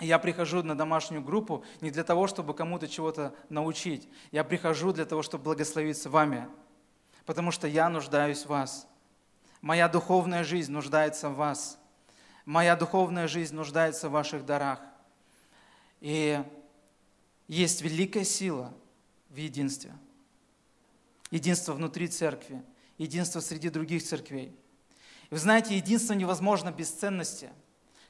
Я 0.00 0.20
прихожу 0.20 0.62
на 0.62 0.76
домашнюю 0.76 1.22
группу 1.22 1.64
не 1.80 1.90
для 1.90 2.04
того, 2.04 2.28
чтобы 2.28 2.54
кому-то 2.54 2.86
чего-то 2.86 3.34
научить. 3.48 4.08
Я 4.30 4.44
прихожу 4.44 4.92
для 4.92 5.04
того, 5.04 5.22
чтобы 5.22 5.44
благословиться 5.44 6.08
вами, 6.08 6.48
потому 7.26 7.50
что 7.50 7.66
я 7.66 7.88
нуждаюсь 7.88 8.44
в 8.44 8.48
вас. 8.48 8.86
Моя 9.60 9.88
духовная 9.88 10.44
жизнь 10.44 10.70
нуждается 10.70 11.28
в 11.28 11.34
вас. 11.34 11.80
Моя 12.44 12.76
духовная 12.76 13.26
жизнь 13.26 13.54
нуждается 13.56 14.08
в 14.08 14.12
ваших 14.12 14.46
дарах. 14.46 14.80
И 16.00 16.40
есть 17.48 17.82
великая 17.82 18.24
сила 18.24 18.72
в 19.30 19.36
единстве. 19.36 19.92
Единство 21.32 21.72
внутри 21.72 22.06
церкви, 22.06 22.62
единство 22.98 23.40
среди 23.40 23.68
других 23.68 24.04
церквей. 24.04 24.56
И 25.28 25.34
вы 25.34 25.38
знаете, 25.38 25.76
единство 25.76 26.14
невозможно 26.14 26.70
без 26.70 26.88
ценности– 26.88 27.50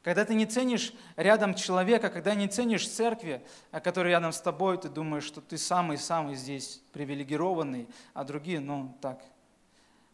когда 0.08 0.24
ты 0.24 0.34
не 0.34 0.46
ценишь 0.46 0.94
рядом 1.16 1.52
человека, 1.52 2.08
когда 2.08 2.34
не 2.34 2.48
ценишь 2.48 2.88
церкви, 2.88 3.44
а 3.70 3.78
который 3.78 4.08
рядом 4.08 4.32
с 4.32 4.40
тобой, 4.40 4.78
ты 4.78 4.88
думаешь, 4.88 5.24
что 5.24 5.42
ты 5.42 5.58
самый-самый 5.58 6.34
здесь 6.34 6.80
привилегированный, 6.94 7.86
а 8.14 8.24
другие, 8.24 8.58
ну 8.58 8.96
так, 9.02 9.22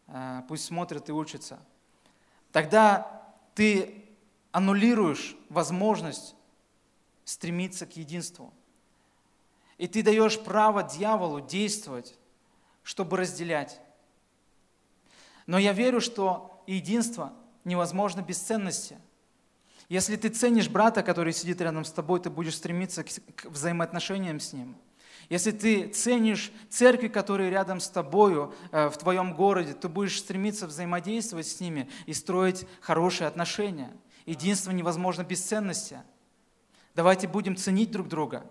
а, 0.08 0.44
пусть 0.48 0.64
смотрят 0.64 1.08
и 1.08 1.12
учатся. 1.12 1.60
Тогда 2.50 3.22
ты 3.54 4.04
аннулируешь 4.50 5.36
возможность 5.48 6.34
стремиться 7.24 7.86
к 7.86 7.96
единству. 7.96 8.52
И 9.78 9.86
ты 9.86 10.02
даешь 10.02 10.40
право 10.40 10.82
дьяволу 10.82 11.40
действовать, 11.40 12.18
чтобы 12.82 13.16
разделять. 13.16 13.80
Но 15.46 15.56
я 15.56 15.72
верю, 15.72 16.00
что 16.00 16.64
единство 16.66 17.32
невозможно 17.62 18.22
без 18.22 18.40
ценности– 18.40 18.98
если 19.88 20.17
ты 20.17 20.29
ценишь 20.29 20.69
брата, 20.69 21.03
который 21.03 21.33
сидит 21.33 21.61
рядом 21.61 21.85
с 21.85 21.93
тобой, 21.93 22.21
ты 22.21 22.31
будешь 22.31 22.57
стремиться 22.57 23.05
к 23.05 23.47
взаимоотношениям 23.47 24.41
с 24.41 24.53
ним. 24.53 24.76
Если 25.29 25.53
ты 25.53 25.88
ценишь 25.88 26.53
церкви, 26.69 27.09
которые 27.09 27.50
рядом 27.50 27.81
с 27.81 27.88
тобою, 27.88 28.55
э, 28.73 28.88
в 28.88 28.99
твоем 28.99 29.35
городе, 29.35 29.73
ты 29.73 29.88
будешь 29.88 30.19
стремиться 30.19 30.67
взаимодействовать 30.67 31.47
с 31.47 31.61
ними 31.61 31.88
и 32.07 32.12
строить 32.12 32.67
хорошие 32.81 33.29
отношения. 33.29 33.91
Единство 34.26 34.71
невозможно 34.71 35.23
без 35.23 35.41
ценности. 35.43 36.03
Давайте 36.95 37.26
будем 37.26 37.57
ценить 37.57 37.91
друг 37.91 38.09
друга. 38.09 38.45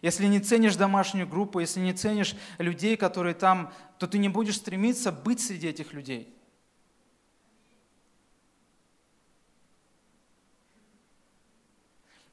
Если 0.00 0.26
не 0.26 0.40
ценишь 0.40 0.76
домашнюю 0.76 1.28
группу, 1.28 1.60
если 1.60 1.80
не 1.80 1.92
ценишь 1.92 2.34
людей, 2.58 2.96
которые 2.96 3.34
там, 3.34 3.72
то 3.98 4.06
ты 4.06 4.18
не 4.18 4.28
будешь 4.28 4.56
стремиться 4.56 5.12
быть 5.12 5.40
среди 5.40 5.68
этих 5.68 5.92
людей. 5.92 6.34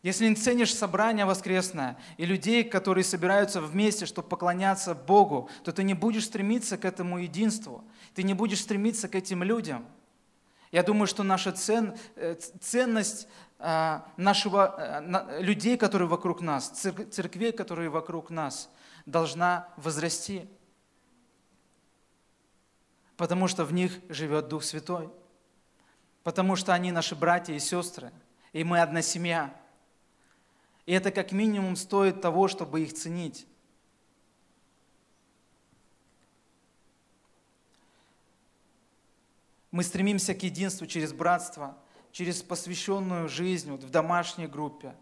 Если 0.02 0.30
не 0.30 0.36
ценишь 0.36 0.74
собрание 0.74 1.26
воскресное 1.26 1.98
и 2.16 2.26
людей, 2.26 2.64
которые 2.64 3.04
собираются 3.04 3.62
вместе, 3.62 4.06
чтобы 4.06 4.30
поклоняться 4.30 4.96
Богу, 4.96 5.50
то 5.64 5.74
ты 5.74 5.84
не 5.84 5.94
будешь 5.94 6.26
стремиться 6.26 6.78
к 6.78 6.86
этому 6.86 7.20
единству, 7.20 7.84
ты 8.16 8.24
не 8.24 8.34
будешь 8.34 8.62
стремиться 8.62 9.10
к 9.10 9.16
этим 9.16 9.44
людям. 9.44 9.86
Я 10.72 10.84
думаю, 10.84 11.08
что 11.08 11.24
наша 11.24 11.52
цен, 11.52 11.98
э, 12.16 12.36
ценность 12.62 13.28
а, 13.58 14.06
нашего, 14.16 14.76
э, 14.78 15.42
людей, 15.42 15.76
которые 15.78 16.08
вокруг 16.08 16.40
нас, 16.40 16.70
церквей, 16.70 17.52
которые 17.52 17.90
вокруг 17.90 18.30
нас, 18.30 18.70
должна 19.06 19.68
возрасти, 19.76 20.48
потому 23.18 23.50
что 23.50 23.66
в 23.66 23.74
них 23.74 24.00
живет 24.08 24.48
Дух 24.48 24.64
Святой, 24.64 25.10
потому 26.24 26.56
что 26.56 26.74
они 26.74 26.94
наши 26.94 27.16
братья 27.16 27.54
и 27.54 27.60
сестры, 27.60 28.14
и 28.54 28.64
мы 28.64 28.80
одна 28.80 29.02
семья– 29.02 29.54
и 30.90 30.92
это 30.92 31.12
как 31.12 31.32
минимум 31.32 31.76
стоит 31.76 32.20
того, 32.20 32.48
чтобы 32.48 32.82
их 32.82 32.94
ценить. 32.94 33.46
Мы 39.70 39.84
стремимся 39.84 40.34
к 40.34 40.42
единству 40.42 40.88
через 40.88 41.14
братство, 41.14 41.78
через 42.12 42.42
посвященную 42.42 43.30
жизнь 43.30 43.72
в 43.72 43.90
домашней 43.92 44.48
группе. 44.48 44.96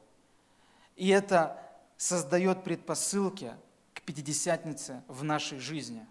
И 0.98 1.08
это 1.08 1.58
создает 1.96 2.65
предпосылки 2.65 3.53
к 3.94 4.01
Пятидесятнице 4.01 5.03
в 5.08 5.24
нашей 5.24 5.60
жизни. 5.60 6.06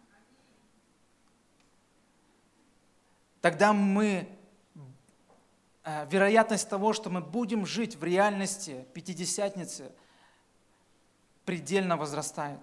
Тогда 3.42 3.74
мы 3.74 4.26
вероятность 6.10 6.68
того, 6.68 6.92
что 6.92 7.10
мы 7.10 7.20
будем 7.20 7.64
жить 7.64 7.96
в 7.96 8.04
реальности 8.04 8.84
Пятидесятницы, 8.92 9.92
предельно 11.44 11.96
возрастает. 11.96 12.60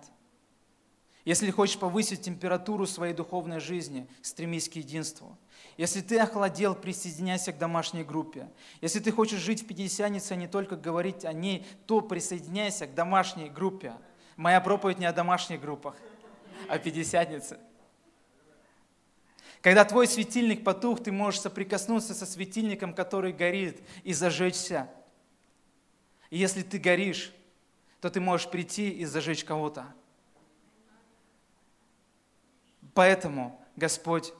Если 1.25 1.49
хочешь 1.51 1.79
повысить 1.79 2.21
температуру 2.21 2.85
своей 2.85 3.13
духовной 3.13 3.61
жизни, 3.61 4.07
стремись 4.21 4.67
к 4.67 4.73
единству. 4.73 5.37
Если 5.77 6.01
ты 6.01 6.19
охладел, 6.19 6.75
присоединяйся 6.75 7.53
к 7.53 7.57
домашней 7.57 8.03
группе. 8.03 8.49
Если 8.81 8.99
ты 8.99 9.11
хочешь 9.13 9.39
жить 9.39 9.63
в 9.63 9.67
Пятидесятнице, 9.67 10.33
а 10.33 10.35
не 10.35 10.47
только 10.47 10.75
говорить 10.75 11.23
о 11.23 11.31
ней, 11.31 11.65
то 11.87 12.01
присоединяйся 12.01 12.87
к 12.87 12.93
домашней 12.93 13.49
группе. 13.49 13.93
Моя 14.35 14.59
проповедь 14.59 14.99
не 14.99 15.05
о 15.05 15.13
домашних 15.13 15.61
группах, 15.61 15.95
а 16.67 16.73
о 16.73 16.79
Пятидесятнице. 16.79 17.57
Когда 19.63 19.85
твой 19.85 20.07
светильник 20.07 20.65
потух, 20.65 21.01
ты 21.01 21.13
можешь 21.13 21.39
соприкоснуться 21.39 22.13
со 22.13 22.25
светильником, 22.25 22.93
который 22.93 23.31
горит, 23.31 23.81
и 24.03 24.11
зажечься. 24.11 24.89
И 26.29 26.37
если 26.37 26.63
ты 26.63 26.77
горишь, 26.77 27.33
то 28.01 28.09
ты 28.09 28.19
можешь 28.19 28.49
прийти 28.49 28.89
и 28.89 29.05
зажечь 29.05 29.45
кого-то. 29.45 29.85
Поэтому 32.93 33.57
Господь 33.77 34.33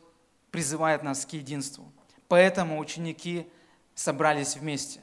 призывает 0.51 1.03
нас 1.03 1.25
к 1.25 1.31
единству. 1.31 1.89
Поэтому 2.27 2.77
ученики 2.77 3.49
собрались 3.95 4.57
вместе. 4.57 4.99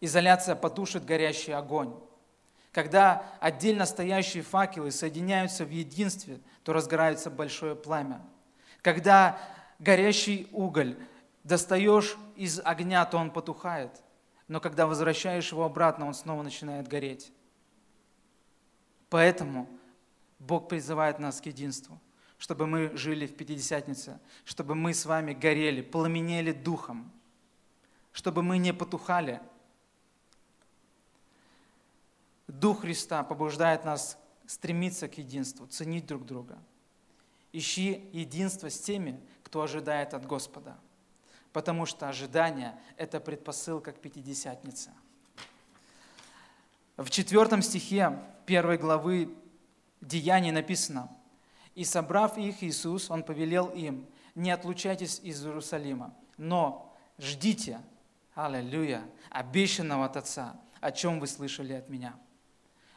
Изоляция 0.00 0.56
потушит 0.56 1.04
горящий 1.04 1.52
огонь. 1.52 1.94
Когда 2.72 3.38
отдельно 3.38 3.86
стоящие 3.86 4.42
факелы 4.42 4.90
соединяются 4.90 5.64
в 5.64 5.70
единстве, 5.70 6.40
то 6.64 6.72
разгорается 6.72 7.30
большое 7.30 7.76
пламя. 7.76 8.20
Когда 8.82 9.40
горящий 9.78 10.48
уголь 10.52 10.96
достаешь 11.44 12.16
из 12.36 12.60
огня, 12.64 13.04
то 13.04 13.18
он 13.18 13.30
потухает. 13.30 14.02
Но 14.46 14.60
когда 14.60 14.86
возвращаешь 14.86 15.52
его 15.52 15.64
обратно, 15.64 16.06
он 16.06 16.14
снова 16.14 16.42
начинает 16.42 16.88
гореть. 16.88 17.32
Поэтому 19.10 19.68
Бог 20.38 20.68
призывает 20.68 21.18
нас 21.18 21.40
к 21.40 21.46
единству, 21.46 22.00
чтобы 22.38 22.66
мы 22.66 22.96
жили 22.96 23.26
в 23.26 23.36
Пятидесятнице, 23.36 24.20
чтобы 24.44 24.74
мы 24.74 24.94
с 24.94 25.04
вами 25.04 25.32
горели, 25.32 25.82
пламенели 25.82 26.52
духом, 26.52 27.10
чтобы 28.12 28.42
мы 28.42 28.58
не 28.58 28.72
потухали. 28.72 29.40
Дух 32.46 32.80
Христа 32.80 33.22
побуждает 33.22 33.84
нас 33.84 34.18
стремиться 34.46 35.08
к 35.08 35.18
единству, 35.18 35.66
ценить 35.66 36.06
друг 36.06 36.24
друга. 36.24 36.58
Ищи 37.52 38.08
единство 38.12 38.70
с 38.70 38.78
теми, 38.78 39.20
кто 39.42 39.62
ожидает 39.62 40.14
от 40.14 40.26
Господа. 40.26 40.76
Потому 41.52 41.86
что 41.86 42.08
ожидание– 42.08 42.78
это 42.96 43.20
предпосылка 43.20 43.92
к 43.92 44.00
Пятидесятнице. 44.00 44.90
В 46.96 47.10
четвертом 47.10 47.62
стихе 47.62 48.18
первой 48.44 48.76
главы 48.76 49.34
Деяний 50.00 50.50
написано, 50.50 51.08
«И 51.74 51.84
собрав 51.84 52.36
их 52.38 52.62
Иисус, 52.62 53.10
Он 53.10 53.22
повелел 53.22 53.68
им, 53.68 54.06
не 54.34 54.50
отлучайтесь 54.50 55.20
из 55.22 55.44
Иерусалима, 55.44 56.14
но 56.36 56.96
ждите, 57.18 57.80
аллилуйя, 58.34 59.02
обещанного 59.30 60.04
от 60.04 60.16
Отца, 60.16 60.60
о 60.80 60.92
чем 60.92 61.20
вы 61.20 61.26
слышали 61.26 61.72
от 61.72 61.88
Меня». 61.88 62.14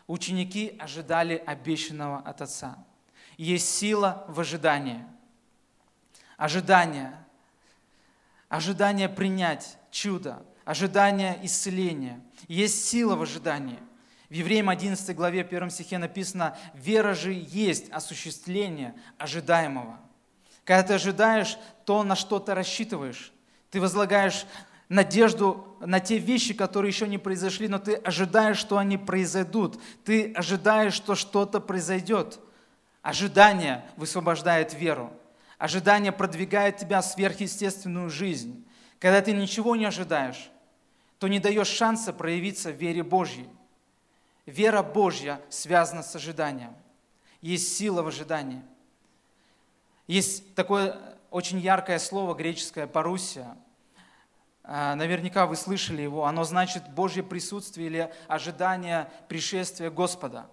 Ученики 0.07 0.75
ожидали 0.79 1.41
обещанного 1.45 2.19
от 2.19 2.41
Отца. 2.41 2.85
Есть 3.41 3.75
сила 3.75 4.23
в 4.27 4.39
ожидании. 4.39 5.03
Ожидание. 6.37 7.11
Ожидание 8.49 9.09
принять 9.09 9.79
чудо. 9.89 10.45
Ожидание 10.63 11.39
исцеления. 11.41 12.21
Есть 12.47 12.85
сила 12.87 13.15
в 13.15 13.23
ожидании– 13.23 13.79
в 14.29 14.33
Евреям 14.33 14.69
11 14.69 15.13
главе 15.13 15.41
1 15.41 15.69
стихе 15.71 15.97
написано, 15.97 16.55
«Вера 16.73 17.13
же 17.15 17.33
есть 17.33 17.89
осуществление 17.91 18.95
ожидаемого». 19.17 19.99
Когда 20.63 20.83
ты 20.83 20.93
ожидаешь 20.93 21.57
то, 21.83 22.03
на 22.03 22.15
что 22.15 22.39
ты 22.39 22.53
рассчитываешь, 22.53 23.33
ты 23.71 23.81
возлагаешь 23.81 24.45
надежду 24.87 25.75
на 25.81 25.99
те 25.99 26.17
вещи, 26.17 26.53
которые 26.53 26.91
еще 26.91 27.09
не 27.09 27.17
произошли, 27.17 27.67
но 27.67 27.79
ты 27.79 27.95
ожидаешь, 27.95 28.57
что 28.57 28.77
они 28.77 28.97
произойдут. 28.97 29.81
Ты 30.05 30.31
ожидаешь, 30.31 30.93
что 30.93 31.15
что-то 31.15 31.59
произойдет. 31.59 32.39
Ожидание 33.01 33.83
высвобождает 33.97 34.73
веру. 34.73 35.11
Ожидание 35.57 36.11
продвигает 36.11 36.77
тебя 36.77 37.01
в 37.01 37.05
сверхъестественную 37.05 38.09
жизнь. 38.09 38.65
Когда 38.99 39.21
ты 39.21 39.31
ничего 39.31 39.75
не 39.75 39.85
ожидаешь, 39.85 40.51
то 41.17 41.27
не 41.27 41.39
даешь 41.39 41.67
шанса 41.67 42.13
проявиться 42.13 42.71
в 42.71 42.75
вере 42.75 43.03
Божьей. 43.03 43.49
Вера 44.45 44.83
Божья 44.83 45.39
связана 45.49 46.03
с 46.03 46.15
ожиданием. 46.15 46.75
Есть 47.41 47.75
сила 47.77 48.01
в 48.03 48.07
ожидании. 48.07 48.61
Есть 50.07 50.55
такое 50.55 50.99
очень 51.29 51.59
яркое 51.59 51.99
слово 51.99 52.33
греческое 52.35 52.85
«парусия». 52.85 53.55
А, 54.63 54.95
наверняка 54.95 55.47
вы 55.47 55.55
слышали 55.55 56.01
его. 56.01 56.25
Оно 56.25 56.43
значит 56.43 56.87
Божье 56.89 57.23
присутствие 57.23 57.87
или 57.87 58.13
ожидание 58.27 59.09
пришествия 59.27 59.89
Господа. 59.89 60.49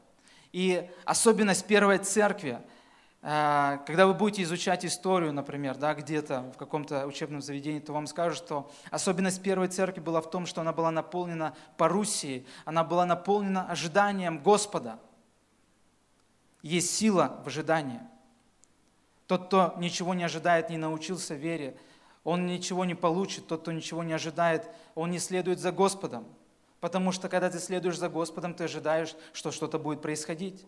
И 0.52 0.88
особенность 1.04 1.66
первой 1.66 1.98
церкви– 1.98 2.61
а, 3.20 3.78
когда 3.78 4.06
вы 4.06 4.14
будете 4.14 4.42
изучать 4.44 4.84
историю, 4.84 5.32
например, 5.32 5.76
да, 5.76 5.94
где-то 5.94 6.42
в 6.54 6.56
каком-то 6.56 7.06
учебном 7.06 7.42
заведении, 7.42 7.80
то 7.80 7.92
вам 7.92 8.06
скажут, 8.06 8.38
что 8.38 8.70
особенность 8.90 9.42
первой 9.42 9.68
церкви 9.68 10.00
была 10.00 10.20
в 10.20 10.30
том, 10.30 10.46
что 10.46 10.61
она 10.61 10.72
была 10.72 10.92
наполнена 10.92 11.56
парусией, 11.76 12.46
она 12.64 12.84
была 12.84 13.06
наполнена 13.06 13.68
ожиданием 13.68 14.38
Господа. 14.38 15.00
Есть 16.62 16.94
сила 16.94 17.40
в 17.44 17.48
ожидании. 17.48 18.00
Тот, 19.26 19.46
кто 19.46 19.74
ничего 19.78 20.14
не 20.14 20.24
ожидает, 20.24 20.70
не 20.70 20.76
научился 20.76 21.34
вере, 21.34 21.76
он 22.22 22.46
ничего 22.46 22.84
не 22.84 22.94
получит. 22.94 23.48
Тот, 23.48 23.62
кто 23.62 23.72
ничего 23.72 24.04
не 24.04 24.12
ожидает, 24.12 24.68
он 24.94 25.11
не 25.11 25.18
следует 25.18 25.58
за 25.58 25.72
Господом. 25.72 26.24
Потому 26.80 27.12
что 27.12 27.28
когда 27.28 27.50
ты 27.50 27.58
следуешь 27.58 27.98
за 27.98 28.08
Господом, 28.08 28.54
ты 28.54 28.64
ожидаешь, 28.64 29.16
что 29.32 29.50
что-то 29.50 29.78
будет 29.78 30.00
происходить. 30.00 30.64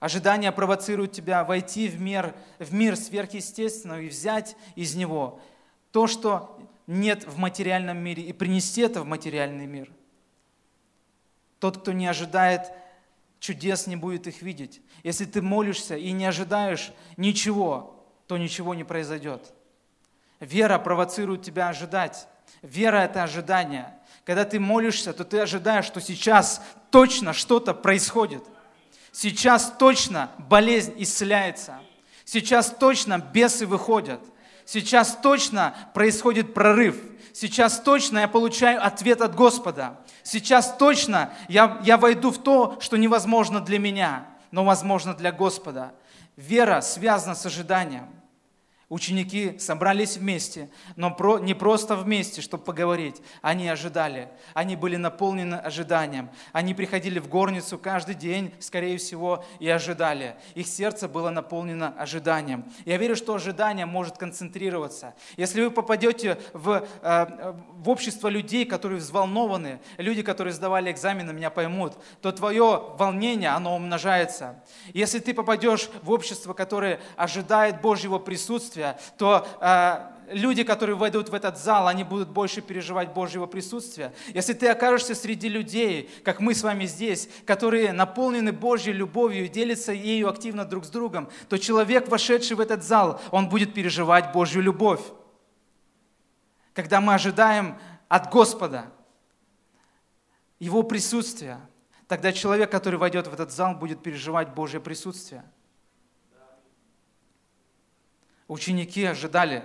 Ожидание 0.00 0.50
провоцирует 0.50 1.12
тебя 1.12 1.44
войти 1.44 1.86
в 1.88 2.00
мир, 2.00 2.34
в 2.58 2.72
мир 2.72 2.96
сверхъестественного 2.96 4.00
и 4.00 4.08
взять 4.08 4.56
из 4.74 4.94
него 4.94 5.40
то, 5.92 6.06
что 6.06 6.58
нет 6.86 7.26
в 7.26 7.36
материальном 7.36 7.98
мире, 7.98 8.22
и 8.22 8.32
принести 8.32 8.80
это 8.80 9.02
в 9.02 9.04
материальный 9.04 9.66
мир. 9.66 9.92
Тот, 11.58 11.78
кто 11.78 11.92
не 11.92 12.06
ожидает 12.06 12.72
чудес, 13.38 13.86
не 13.86 13.96
будет 13.96 14.26
их 14.26 14.42
видеть. 14.42 14.80
Если 15.02 15.26
ты 15.26 15.42
молишься 15.42 15.96
и 15.96 16.10
не 16.12 16.24
ожидаешь 16.24 16.92
ничего, 17.16 18.04
то 18.26 18.38
ничего 18.38 18.74
не 18.74 18.84
произойдет. 18.84 19.52
Вера 20.40 20.78
провоцирует 20.78 21.42
тебя 21.42 21.68
ожидать. 21.68 22.26
Вера– 22.62 22.96
это 22.98 23.22
ожидание. 23.22 23.98
Когда 24.24 24.44
ты 24.44 24.60
молишься, 24.60 25.12
то 25.12 25.24
ты 25.24 25.40
ожидаешь, 25.40 25.84
что 25.84 26.00
сейчас 26.00 26.62
точно 26.90 27.32
что-то 27.32 27.74
происходит– 27.74 28.42
Сейчас 29.12 29.72
точно 29.78 30.30
болезнь 30.38 30.94
исцеляется. 30.98 31.78
Сейчас 32.24 32.70
точно 32.70 33.18
бесы 33.18 33.66
выходят. 33.66 34.20
Сейчас 34.64 35.18
точно 35.20 35.74
происходит 35.94 36.54
прорыв. 36.54 36.96
Сейчас 37.32 37.80
точно 37.80 38.20
я 38.20 38.28
получаю 38.28 38.84
ответ 38.84 39.20
от 39.20 39.34
Господа. 39.34 39.98
Сейчас 40.22 40.76
точно 40.76 41.32
я, 41.48 41.80
я 41.84 41.96
войду 41.96 42.30
в 42.30 42.38
то, 42.38 42.78
что 42.80 42.96
невозможно 42.96 43.60
для 43.60 43.78
меня, 43.78 44.26
но 44.52 44.64
возможно 44.64 45.14
для 45.14 45.32
Господа. 45.32 45.92
Вера 46.36 46.80
связана 46.82 47.34
с 47.34 47.44
ожиданием. 47.46 48.08
Ученики 48.90 49.56
собрались 49.60 50.16
вместе, 50.16 50.68
но 50.96 51.14
про, 51.14 51.38
не 51.38 51.54
просто 51.54 51.94
вместе, 51.94 52.40
чтобы 52.40 52.64
поговорить. 52.64 53.22
Они 53.40 53.68
ожидали. 53.68 54.28
Они 54.52 54.74
были 54.74 54.96
наполнены 54.96 55.54
ожиданием. 55.54 56.28
Они 56.52 56.74
приходили 56.74 57.20
в 57.20 57.28
горницу 57.28 57.78
каждый 57.78 58.16
день, 58.16 58.52
скорее 58.58 58.98
всего, 58.98 59.44
и 59.60 59.68
ожидали. 59.68 60.34
Их 60.56 60.66
сердце 60.66 61.06
было 61.06 61.30
наполнено 61.30 61.94
ожиданием. 61.96 62.64
Я 62.84 62.96
верю, 62.96 63.14
что 63.14 63.32
ожидание 63.32 63.86
может 63.86 64.18
концентрироваться. 64.18 65.14
Если 65.36 65.62
вы 65.62 65.70
попадете 65.70 66.40
в, 66.52 66.84
э, 67.02 67.54
в 67.76 67.88
общество 67.88 68.26
людей, 68.26 68.64
которые 68.64 68.98
взволнованы, 68.98 69.78
люди, 69.98 70.22
которые 70.22 70.52
сдавали 70.52 70.90
экзамены, 70.90 71.32
меня 71.32 71.50
поймут, 71.50 71.96
то 72.20 72.32
твое 72.32 72.82
волнение, 72.98 73.50
оно 73.50 73.76
умножается. 73.76 74.64
Если 74.92 75.20
ты 75.20 75.32
попадешь 75.32 75.90
в 76.02 76.10
общество, 76.10 76.54
которое 76.54 76.98
ожидает 77.16 77.80
Божьего 77.80 78.18
присутствия, 78.18 78.79
присутствия, 78.80 78.98
то 79.16 79.46
э, 79.60 80.34
люди, 80.34 80.64
которые 80.64 80.96
войдут 80.96 81.28
в 81.28 81.34
этот 81.34 81.58
зал, 81.58 81.88
они 81.88 82.04
будут 82.04 82.28
больше 82.28 82.60
переживать 82.60 83.12
Божьего 83.12 83.46
присутствия. 83.46 84.12
Если 84.34 84.54
ты 84.54 84.68
окажешься 84.68 85.14
среди 85.14 85.48
людей, 85.48 86.10
как 86.24 86.40
мы 86.40 86.54
с 86.54 86.62
вами 86.62 86.86
здесь, 86.86 87.28
которые 87.46 87.92
наполнены 87.92 88.52
Божьей 88.52 88.92
любовью 88.92 89.44
и 89.44 89.48
делятся 89.48 89.92
ею 89.92 90.28
активно 90.28 90.64
друг 90.64 90.84
с 90.84 90.88
другом, 90.88 91.28
то 91.48 91.58
человек, 91.58 92.08
вошедший 92.08 92.56
в 92.56 92.60
этот 92.60 92.82
зал, 92.82 93.20
он 93.30 93.48
будет 93.48 93.74
переживать 93.74 94.32
Божью 94.32 94.62
любовь. 94.62 95.02
Когда 96.74 97.00
мы 97.00 97.14
ожидаем 97.14 97.76
от 98.08 98.30
Господа 98.32 98.84
Его 100.60 100.82
присутствия, 100.82 101.58
тогда 102.06 102.32
человек, 102.32 102.70
который 102.70 102.98
войдет 102.98 103.26
в 103.26 103.34
этот 103.34 103.50
зал, 103.50 103.74
будет 103.74 104.02
переживать 104.02 104.54
Божье 104.54 104.80
присутствие– 104.80 105.42
Ученики 108.50 109.04
ожидали. 109.04 109.62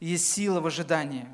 Есть 0.00 0.30
сила 0.30 0.60
в 0.60 0.66
ожидании. 0.66 1.26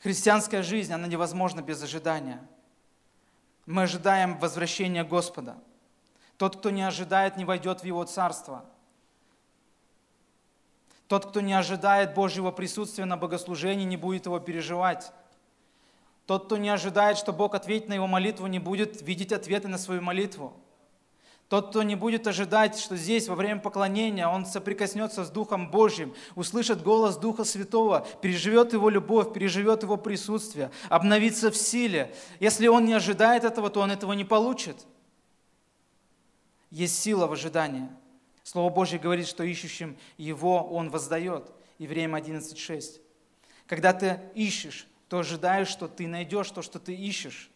Христианская 0.00 0.62
жизнь, 0.62 0.92
она 0.92 1.06
невозможна 1.06 1.62
без 1.62 1.82
ожидания. 1.82 2.46
Мы 3.64 3.84
ожидаем 3.84 4.38
возвращения 4.38 5.04
Господа. 5.04 5.56
Тот, 6.36 6.58
кто 6.58 6.68
не 6.68 6.82
ожидает, 6.82 7.38
не 7.38 7.46
войдет 7.46 7.80
в 7.80 7.84
Его 7.86 8.04
Царство. 8.04 8.66
Тот, 11.08 11.24
кто 11.24 11.40
не 11.40 11.54
ожидает 11.54 12.12
Божьего 12.12 12.50
присутствия 12.50 13.06
на 13.06 13.16
богослужении, 13.16 13.86
не 13.86 13.96
будет 13.96 14.26
его 14.26 14.38
переживать. 14.38 15.12
Тот, 16.26 16.44
кто 16.44 16.58
не 16.58 16.68
ожидает, 16.68 17.16
что 17.16 17.32
Бог 17.32 17.54
ответит 17.54 17.88
на 17.88 17.94
его 17.94 18.06
молитву, 18.06 18.48
не 18.48 18.58
будет 18.58 19.00
видеть 19.00 19.32
ответы 19.32 19.68
на 19.68 19.78
свою 19.78 20.02
молитву. 20.02 20.60
Тот, 21.52 21.68
кто 21.68 21.82
не 21.82 21.96
будет 21.96 22.26
ожидать, 22.26 22.78
что 22.78 22.96
здесь 22.96 23.28
во 23.28 23.34
время 23.34 23.60
поклонения 23.60 24.26
он 24.26 24.46
соприкоснется 24.46 25.22
с 25.22 25.28
Духом 25.28 25.70
Божьим, 25.70 26.14
услышит 26.34 26.82
голос 26.82 27.18
Духа 27.18 27.44
Святого, 27.44 28.06
переживет 28.22 28.72
Его 28.72 28.88
любовь, 28.88 29.34
переживет 29.34 29.82
Его 29.82 29.98
присутствие, 29.98 30.70
обновится 30.88 31.50
в 31.50 31.56
силе. 31.58 32.14
Если 32.40 32.68
он 32.68 32.86
не 32.86 32.94
ожидает 32.94 33.44
этого, 33.44 33.68
то 33.68 33.80
он 33.80 33.90
этого 33.90 34.14
не 34.14 34.24
получит. 34.24 34.86
Есть 36.70 36.98
сила 36.98 37.26
в 37.26 37.32
ожидании. 37.32 37.86
Слово 38.44 38.72
Божье 38.72 38.98
говорит, 38.98 39.28
что 39.28 39.44
ищущим 39.44 39.98
Его 40.16 40.66
Он 40.66 40.88
воздает. 40.88 41.52
Евреям 41.76 42.14
11.6. 42.14 42.98
Когда 43.66 43.92
ты 43.92 44.20
ищешь, 44.34 44.86
то 45.10 45.18
ожидаешь, 45.18 45.68
что 45.68 45.86
ты 45.86 46.06
найдешь 46.08 46.50
то, 46.50 46.62
что 46.62 46.78
ты 46.78 46.94
ищешь. 46.94 47.51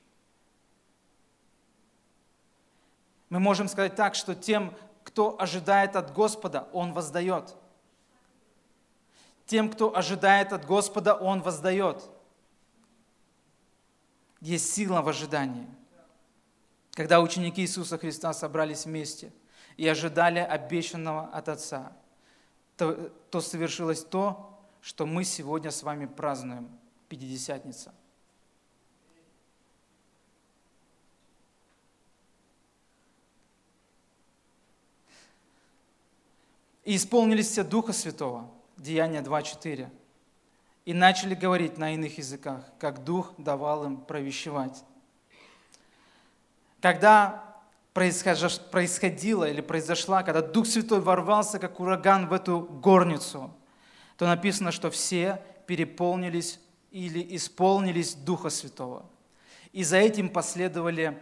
Мы 3.28 3.40
можем 3.40 3.68
сказать 3.68 3.94
так, 3.94 4.14
что 4.14 4.34
тем, 4.34 4.74
кто 5.02 5.40
ожидает 5.40 5.96
от 5.96 6.12
Господа, 6.12 6.68
Он 6.72 6.92
воздает. 6.92 7.54
Тем, 9.46 9.70
кто 9.70 9.96
ожидает 9.96 10.52
от 10.52 10.64
Господа, 10.64 11.14
Он 11.14 11.42
воздает. 11.42 12.02
Есть 14.40 14.72
сила 14.72 15.02
в 15.02 15.08
ожидании. 15.08 15.66
Когда 16.92 17.20
ученики 17.20 17.62
Иисуса 17.62 17.98
Христа 17.98 18.32
собрались 18.32 18.84
вместе 18.84 19.32
и 19.76 19.86
ожидали 19.86 20.38
обещанного 20.38 21.26
от 21.28 21.48
Отца, 21.48 21.92
то, 22.76 23.10
то 23.30 23.40
совершилось 23.40 24.04
то, 24.04 24.58
что 24.80 25.04
мы 25.04 25.24
сегодня 25.24 25.70
с 25.70 25.82
вами 25.82 26.06
празднуем, 26.06 26.68
Пятидесятница– 27.08 27.94
И 36.86 36.94
исполнились 36.94 37.48
все 37.48 37.64
Духа 37.64 37.92
Святого, 37.92 38.48
Деяния 38.76 39.20
2.4, 39.20 39.90
и 40.84 40.94
начали 40.94 41.34
говорить 41.34 41.78
на 41.78 41.92
иных 41.94 42.16
языках, 42.18 42.64
как 42.78 43.02
Дух 43.02 43.34
давал 43.38 43.84
им 43.84 43.96
провещевать. 43.96 44.84
Когда 46.80 47.56
происходило 47.92 49.50
или 49.50 49.60
произошла, 49.62 50.22
когда 50.22 50.42
Дух 50.42 50.68
Святой 50.68 51.00
ворвался, 51.00 51.58
как 51.58 51.80
ураган 51.80 52.28
в 52.28 52.32
эту 52.32 52.60
горницу, 52.60 53.52
то 54.16 54.28
написано, 54.28 54.70
что 54.70 54.88
все 54.88 55.42
переполнились 55.66 56.60
или 56.92 57.34
исполнились 57.34 58.14
Духа 58.14 58.48
Святого. 58.48 59.04
И 59.72 59.82
за 59.82 59.96
этим 59.96 60.28
последовали 60.28 61.18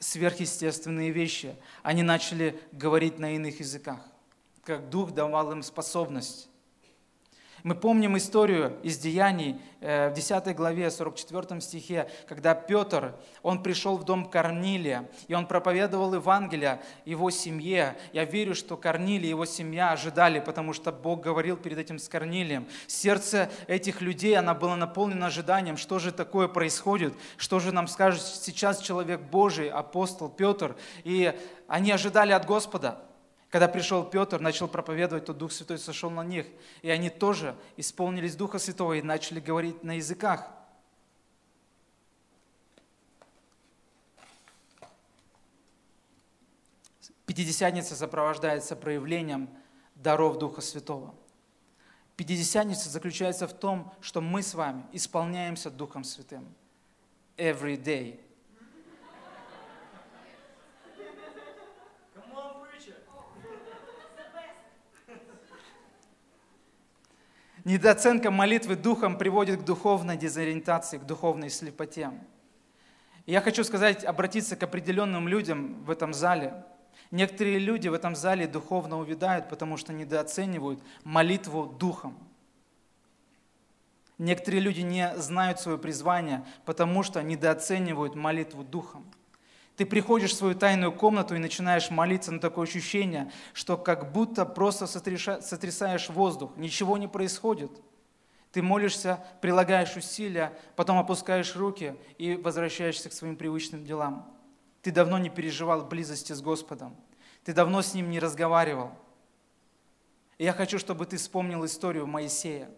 сверхъестественные 0.00 1.12
вещи. 1.12 1.54
Они 1.84 2.02
начали 2.02 2.60
говорить 2.72 3.20
на 3.20 3.36
иных 3.36 3.60
языках 3.60 4.09
как 4.70 4.88
Дух 4.88 5.10
давал 5.10 5.50
им 5.50 5.64
способность. 5.64 6.48
Мы 7.64 7.74
помним 7.74 8.16
историю 8.16 8.78
из 8.84 8.98
Деяний 8.98 9.60
э, 9.80 10.10
в 10.10 10.14
10 10.14 10.54
главе, 10.54 10.90
44 10.90 11.60
стихе, 11.60 12.08
когда 12.28 12.54
Петр, 12.54 13.14
он 13.42 13.62
пришел 13.64 13.98
в 13.98 14.04
дом 14.04 14.24
Корнилия, 14.30 15.10
и 15.26 15.34
он 15.34 15.44
проповедовал 15.44 16.14
Евангелие 16.14 16.80
его 17.04 17.30
семье. 17.30 17.98
Я 18.12 18.24
верю, 18.24 18.54
что 18.54 18.76
Корнилий 18.76 19.26
и 19.26 19.30
его 19.30 19.44
семья 19.44 19.90
ожидали, 19.90 20.38
потому 20.38 20.72
что 20.72 20.92
Бог 20.92 21.20
говорил 21.20 21.56
перед 21.56 21.78
этим 21.78 21.98
с 21.98 22.08
Корнилием. 22.08 22.66
Сердце 22.86 23.50
этих 23.66 24.00
людей, 24.00 24.38
оно 24.38 24.54
было 24.54 24.76
наполнено 24.76 25.26
ожиданием, 25.26 25.76
что 25.76 25.98
же 25.98 26.12
такое 26.12 26.46
происходит, 26.46 27.12
что 27.36 27.58
же 27.58 27.72
нам 27.72 27.88
скажет 27.88 28.22
сейчас 28.22 28.78
человек 28.78 29.20
Божий, 29.20 29.68
апостол 29.68 30.30
Петр. 30.30 30.76
И 31.02 31.36
они 31.66 31.90
ожидали 31.90 32.32
от 32.32 32.46
Господа. 32.46 33.09
Когда 33.50 33.66
пришел 33.66 34.04
Петр, 34.04 34.40
начал 34.40 34.68
проповедовать, 34.68 35.24
то 35.24 35.34
Дух 35.34 35.50
Святой 35.50 35.78
сошел 35.78 36.08
на 36.08 36.22
них. 36.22 36.46
И 36.82 36.88
они 36.88 37.10
тоже 37.10 37.56
исполнились 37.76 38.36
Духа 38.36 38.60
Святого 38.60 38.94
и 38.94 39.02
начали 39.02 39.40
говорить 39.40 39.82
на 39.82 39.96
языках. 39.96 40.48
Пятидесятница 47.26 47.96
сопровождается 47.96 48.76
проявлением 48.76 49.50
даров 49.96 50.38
Духа 50.38 50.60
Святого. 50.60 51.14
Пятидесятница 52.16 52.88
заключается 52.88 53.48
в 53.48 53.52
том, 53.52 53.92
что 54.00 54.20
мы 54.20 54.42
с 54.42 54.54
вами 54.54 54.84
исполняемся 54.92 55.70
Духом 55.70 56.04
Святым. 56.04 56.46
Every 57.36 57.76
day. 57.76 58.20
Недооценка 67.64 68.30
молитвы 68.30 68.76
духом 68.76 69.18
приводит 69.18 69.60
к 69.60 69.64
духовной 69.64 70.16
дезориентации, 70.16 70.98
к 70.98 71.04
духовной 71.04 71.50
слепоте. 71.50 72.10
И 73.26 73.32
я 73.32 73.40
хочу 73.42 73.64
сказать, 73.64 74.04
обратиться 74.04 74.56
к 74.56 74.62
определенным 74.62 75.28
людям 75.28 75.84
в 75.84 75.90
этом 75.90 76.14
зале. 76.14 76.64
Некоторые 77.10 77.58
люди 77.58 77.88
в 77.88 77.94
этом 77.94 78.16
зале 78.16 78.46
духовно 78.46 78.98
увядают, 78.98 79.48
потому 79.48 79.76
что 79.76 79.92
недооценивают 79.92 80.80
молитву 81.04 81.66
духом. 81.66 82.16
Некоторые 84.16 84.60
люди 84.60 84.80
не 84.80 85.16
знают 85.16 85.60
свое 85.60 85.76
призвание, 85.76 86.44
потому 86.64 87.02
что 87.02 87.22
недооценивают 87.22 88.14
молитву 88.14 88.64
духом. 88.64 89.04
Ты 89.80 89.86
приходишь 89.86 90.32
в 90.32 90.36
свою 90.36 90.54
тайную 90.54 90.92
комнату 90.92 91.34
и 91.34 91.38
начинаешь 91.38 91.88
молиться, 91.88 92.30
но 92.30 92.38
такое 92.38 92.66
ощущение, 92.66 93.32
что 93.54 93.78
как 93.78 94.12
будто 94.12 94.44
просто 94.44 94.86
сотрясаешь 94.86 96.10
воздух, 96.10 96.54
ничего 96.58 96.98
не 96.98 97.08
происходит. 97.08 97.70
Ты 98.52 98.60
молишься, 98.60 99.24
прилагаешь 99.40 99.96
усилия, 99.96 100.52
потом 100.76 100.98
опускаешь 100.98 101.56
руки 101.56 101.96
и 102.18 102.36
возвращаешься 102.36 103.08
к 103.08 103.14
своим 103.14 103.36
привычным 103.36 103.82
делам. 103.82 104.30
Ты 104.82 104.92
давно 104.92 105.16
не 105.16 105.30
переживал 105.30 105.86
близости 105.86 106.34
с 106.34 106.42
Господом. 106.42 106.94
Ты 107.42 107.54
давно 107.54 107.80
с 107.80 107.94
Ним 107.94 108.10
не 108.10 108.20
разговаривал. 108.20 108.90
И 110.36 110.44
я 110.44 110.52
хочу, 110.52 110.78
чтобы 110.78 111.06
ты 111.06 111.16
вспомнил 111.16 111.64
историю 111.64 112.06
Моисея. 112.06 112.68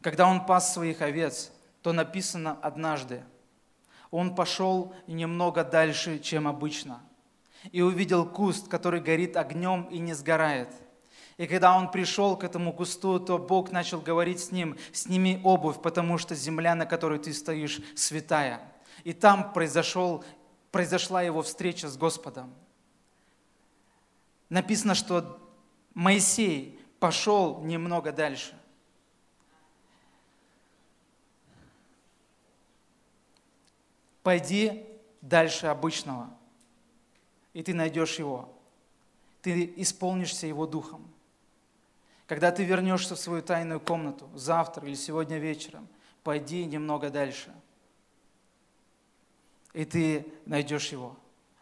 Когда 0.00 0.28
он 0.28 0.46
пас 0.46 0.72
своих 0.72 1.02
овец, 1.02 1.50
то 1.82 1.92
написано 1.92 2.56
однажды– 2.62 3.24
он 4.10 4.34
пошел 4.34 4.94
немного 5.06 5.64
дальше, 5.64 6.18
чем 6.18 6.48
обычно, 6.48 7.00
и 7.72 7.82
увидел 7.82 8.26
куст, 8.26 8.68
который 8.68 9.00
горит 9.00 9.36
огнем 9.36 9.84
и 9.84 9.98
не 9.98 10.14
сгорает. 10.14 10.68
И 11.36 11.46
когда 11.46 11.74
он 11.76 11.90
пришел 11.90 12.36
к 12.36 12.44
этому 12.44 12.72
кусту, 12.72 13.18
то 13.18 13.38
Бог 13.38 13.72
начал 13.72 14.00
говорить 14.00 14.40
с 14.40 14.52
ним, 14.52 14.76
сними 14.92 15.40
обувь, 15.42 15.80
потому 15.80 16.18
что 16.18 16.34
земля, 16.34 16.74
на 16.74 16.84
которой 16.84 17.18
ты 17.18 17.32
стоишь, 17.32 17.80
святая. 17.94 18.60
И 19.04 19.14
там 19.14 19.52
произошел, 19.52 20.22
произошла 20.70 21.22
его 21.22 21.40
встреча 21.42 21.88
с 21.88 21.96
Господом. 21.96 22.52
Написано, 24.50 24.94
что 24.94 25.38
Моисей 25.94 26.78
пошел 26.98 27.62
немного 27.62 28.12
дальше. 28.12 28.59
Пойди 34.22 34.86
дальше 35.20 35.66
обычного, 35.66 36.30
и 37.52 37.62
ты 37.62 37.74
найдешь 37.74 38.18
его. 38.18 38.48
Ты 39.42 39.72
исполнишься 39.76 40.46
его 40.46 40.66
духом. 40.66 41.10
Когда 42.26 42.52
ты 42.52 42.64
вернешься 42.64 43.16
в 43.16 43.18
свою 43.18 43.42
тайную 43.42 43.80
комнату 43.80 44.30
завтра 44.34 44.86
или 44.86 44.94
сегодня 44.94 45.38
вечером, 45.38 45.88
пойди 46.22 46.64
немного 46.64 47.10
дальше. 47.10 47.52
И 49.72 49.84
ты 49.84 50.32
найдешь 50.46 50.92
его, 50.92 51.16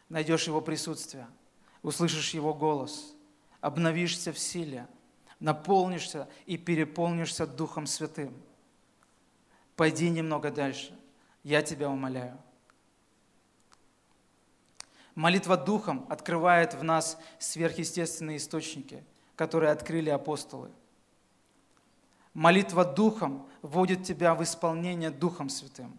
найдешь 0.09 0.47
его 0.47 0.61
присутствие, 0.61 1.29
услышишь 1.83 2.35
его 2.35 2.53
голос, 2.53 3.15
обновишься 3.61 4.33
в 4.33 4.39
силе, 4.39 4.87
наполнишься 5.41 6.29
и 6.47 6.57
переполнишься 6.57 7.47
Духом 7.47 7.87
Святым. 7.87 8.35
Пойди 9.77 10.11
немного 10.11 10.51
дальше. 10.51 10.99
Я 11.45 11.63
тебя 11.63 11.89
умоляю. 11.89 12.37
Молитва 15.19 15.57
Духом 15.57 16.07
открывает 16.09 16.75
в 16.75 16.85
нас 16.85 17.19
сверхъестественные 17.41 18.37
источники, 18.37 19.03
которые 19.35 19.73
открыли 19.73 20.11
апостолы. 20.11 20.71
Молитва 22.35 22.85
Духом 22.85 23.45
вводит 23.61 24.05
тебя 24.05 24.37
в 24.37 24.45
исполнение 24.45 25.11
Духом 25.11 25.49
Святым. 25.49 25.99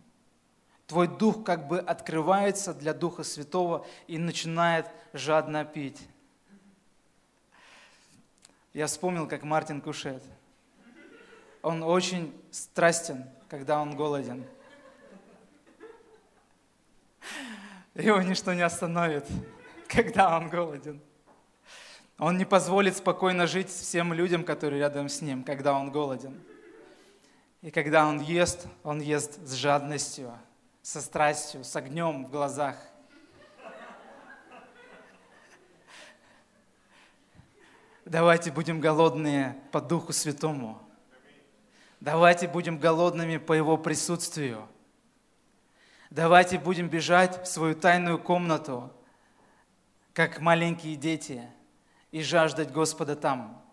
Твой 0.88 1.10
Дух 1.10 1.44
как 1.44 1.68
бы 1.68 1.80
открывается 1.80 2.74
для 2.74 2.94
Духа 2.94 3.24
Святого 3.24 3.86
и 4.08 4.18
начинает 4.18 4.90
жадно 5.12 5.66
пить. 5.66 6.00
Я 8.72 8.88
вспомнил, 8.88 9.28
как 9.28 9.44
Мартин 9.44 9.82
Кушет. 9.82 10.24
он 11.62 11.84
очень 11.84 12.34
страстен, 12.52 13.26
когда 13.50 13.82
он 13.82 13.98
голоден. 13.98 14.46
Его 18.00 18.22
ничто 18.22 18.54
не 18.54 18.62
остановит, 18.62 19.26
когда 19.88 20.38
он 20.38 20.50
голоден. 20.50 21.02
Он 22.18 22.38
не 22.38 22.46
позволит 22.46 22.96
спокойно 22.96 23.46
жить 23.46 23.70
всем 23.70 24.14
людям, 24.14 24.44
которые 24.44 24.80
рядом 24.80 25.10
с 25.10 25.22
ним, 25.22 25.44
когда 25.44 25.74
он 25.74 25.92
голоден. 25.92 26.40
И 27.62 27.72
когда 27.72 28.08
он 28.08 28.22
ест, 28.22 28.68
он 28.84 29.02
ест 29.02 29.46
с 29.46 29.54
жадностью, 29.54 30.32
со 30.82 31.02
страстью, 31.02 31.66
с 31.66 31.76
огнем 31.76 32.26
в 32.26 32.30
глазах. 32.30 32.78
Давайте 38.06 38.52
будем 38.52 38.80
голодные 38.80 39.62
по 39.72 39.82
Духу 39.82 40.14
Святому. 40.14 40.82
Давайте 42.00 42.48
будем 42.48 42.78
голодными 42.78 43.38
по 43.38 43.52
Его 43.52 43.78
присутствию. 43.78 44.68
Давайте 46.10 46.58
будем 46.58 46.90
бежать 46.90 47.44
в 47.44 47.46
свою 47.46 47.76
тайную 47.76 48.20
комнату, 48.20 48.92
как 50.14 50.40
маленькие 50.40 50.96
дети, 50.96 51.48
и 52.12 52.24
жаждать 52.24 52.72
Господа 52.72 53.16
там. 53.16 53.64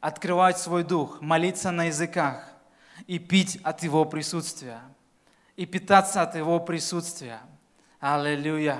Открывать 0.00 0.58
свой 0.58 0.84
дух, 0.84 1.20
молиться 1.20 1.70
на 1.70 1.84
языках 1.84 2.52
и 3.06 3.18
пить 3.18 3.58
от 3.62 3.82
Его 3.82 4.04
присутствия. 4.04 4.80
И 5.56 5.64
питаться 5.64 6.22
от 6.22 6.34
Его 6.34 6.60
присутствия. 6.60 7.40
Аллилуйя. 8.00 8.78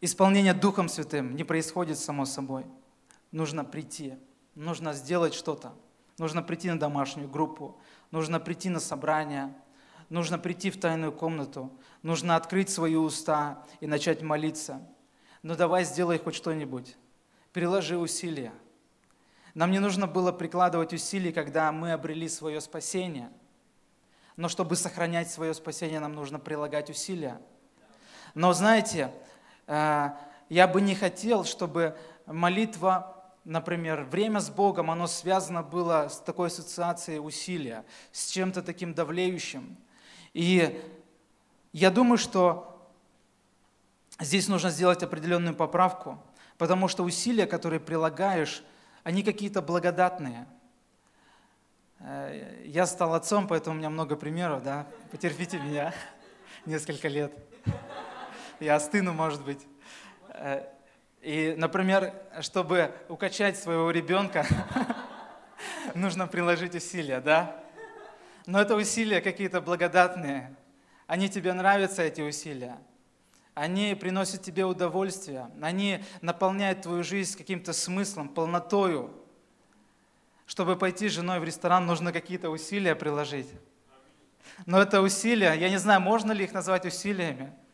Исполнение 0.00 0.54
Духом 0.54 0.88
Святым 0.88 1.36
не 1.36 1.44
происходит 1.44 1.98
само 1.98 2.24
собой. 2.24 2.64
Нужно 3.30 3.64
прийти 3.64 4.14
нужно 4.56 4.94
сделать 4.94 5.34
что-то. 5.34 5.72
Нужно 6.18 6.42
прийти 6.42 6.68
на 6.70 6.78
домашнюю 6.78 7.28
группу, 7.28 7.78
нужно 8.10 8.40
прийти 8.40 8.68
на 8.68 8.80
собрание, 8.80 9.52
нужно 10.08 10.38
прийти 10.38 10.70
в 10.70 10.78
тайную 10.78 11.12
комнату, 11.12 11.70
нужно 12.02 12.36
открыть 12.36 12.70
свои 12.70 12.96
уста 12.96 13.64
и 13.80 13.86
начать 13.86 14.22
молиться. 14.22 14.74
Но 15.42 15.52
ну, 15.52 15.56
давай 15.56 15.84
сделай 15.84 16.18
хоть 16.18 16.34
что-нибудь. 16.34 16.96
Приложи 17.52 17.96
усилия. 17.96 18.52
Нам 19.54 19.70
не 19.70 19.78
нужно 19.78 20.06
было 20.06 20.32
прикладывать 20.32 20.92
усилий, 20.92 21.32
когда 21.32 21.72
мы 21.72 21.92
обрели 21.92 22.28
свое 22.28 22.60
спасение. 22.60 23.30
Но 24.36 24.48
чтобы 24.48 24.76
сохранять 24.76 25.30
свое 25.30 25.54
спасение, 25.54 25.98
нам 25.98 26.14
нужно 26.14 26.38
прилагать 26.38 26.90
усилия. 26.90 27.40
Но 28.34 28.52
знаете, 28.52 29.10
э, 29.66 30.10
я 30.50 30.68
бы 30.68 30.82
не 30.82 30.94
хотел, 30.94 31.44
чтобы 31.44 31.96
молитва 32.26 33.15
например, 33.46 34.02
время 34.02 34.40
с 34.40 34.50
Богом, 34.50 34.90
оно 34.90 35.06
связано 35.06 35.62
было 35.62 36.08
с 36.08 36.18
такой 36.18 36.48
ассоциацией 36.48 37.20
усилия, 37.20 37.84
с 38.10 38.30
чем-то 38.30 38.60
таким 38.60 38.92
давлеющим. 38.92 39.76
И 40.34 40.82
я 41.72 41.90
думаю, 41.90 42.18
что 42.18 42.90
здесь 44.18 44.48
нужно 44.48 44.70
сделать 44.70 45.02
определенную 45.02 45.54
поправку, 45.54 46.20
потому 46.58 46.88
что 46.88 47.04
усилия, 47.04 47.46
которые 47.46 47.78
прилагаешь, 47.78 48.64
они 49.04 49.22
какие-то 49.22 49.62
благодатные. 49.62 50.48
Э, 52.00 52.62
я 52.64 52.84
стал 52.86 53.14
отцом, 53.14 53.46
поэтому 53.46 53.76
у 53.76 53.78
меня 53.78 53.90
много 53.90 54.16
примеров, 54.16 54.64
да, 54.64 54.88
потерпите 55.12 55.60
меня 55.60 55.94
несколько 56.66 57.06
лет. 57.06 57.32
Я 58.58 58.74
остыну, 58.74 59.12
может 59.12 59.44
быть. 59.44 59.64
И, 61.26 61.56
например, 61.56 62.14
чтобы 62.40 62.94
укачать 63.08 63.58
своего 63.58 63.90
ребенка, 63.90 64.46
нужно 65.96 66.28
приложить 66.28 66.76
усилия, 66.76 67.20
да? 67.20 67.60
Но 68.46 68.60
это 68.60 68.76
усилия 68.76 69.20
какие-то 69.20 69.60
благодатные. 69.60 70.54
Они 71.08 71.28
тебе 71.28 71.52
нравятся, 71.52 72.02
эти 72.02 72.20
усилия. 72.20 72.78
Они 73.54 73.96
приносят 73.96 74.42
тебе 74.42 74.64
удовольствие. 74.64 75.50
Они 75.60 76.04
наполняют 76.20 76.82
твою 76.82 77.02
жизнь 77.02 77.36
каким-то 77.36 77.72
смыслом, 77.72 78.28
полнотою. 78.28 79.12
Чтобы 80.46 80.76
пойти 80.76 81.08
с 81.08 81.12
женой 81.14 81.40
в 81.40 81.44
ресторан, 81.44 81.86
нужно 81.86 82.12
какие-то 82.12 82.50
усилия 82.50 82.94
приложить. 82.94 83.48
Но 84.64 84.80
это 84.80 85.00
усилия, 85.00 85.54
я 85.54 85.70
не 85.70 85.78
знаю, 85.78 86.00
можно 86.00 86.30
ли 86.30 86.44
их 86.44 86.52
назвать 86.52 86.86
усилиями– 86.86 87.52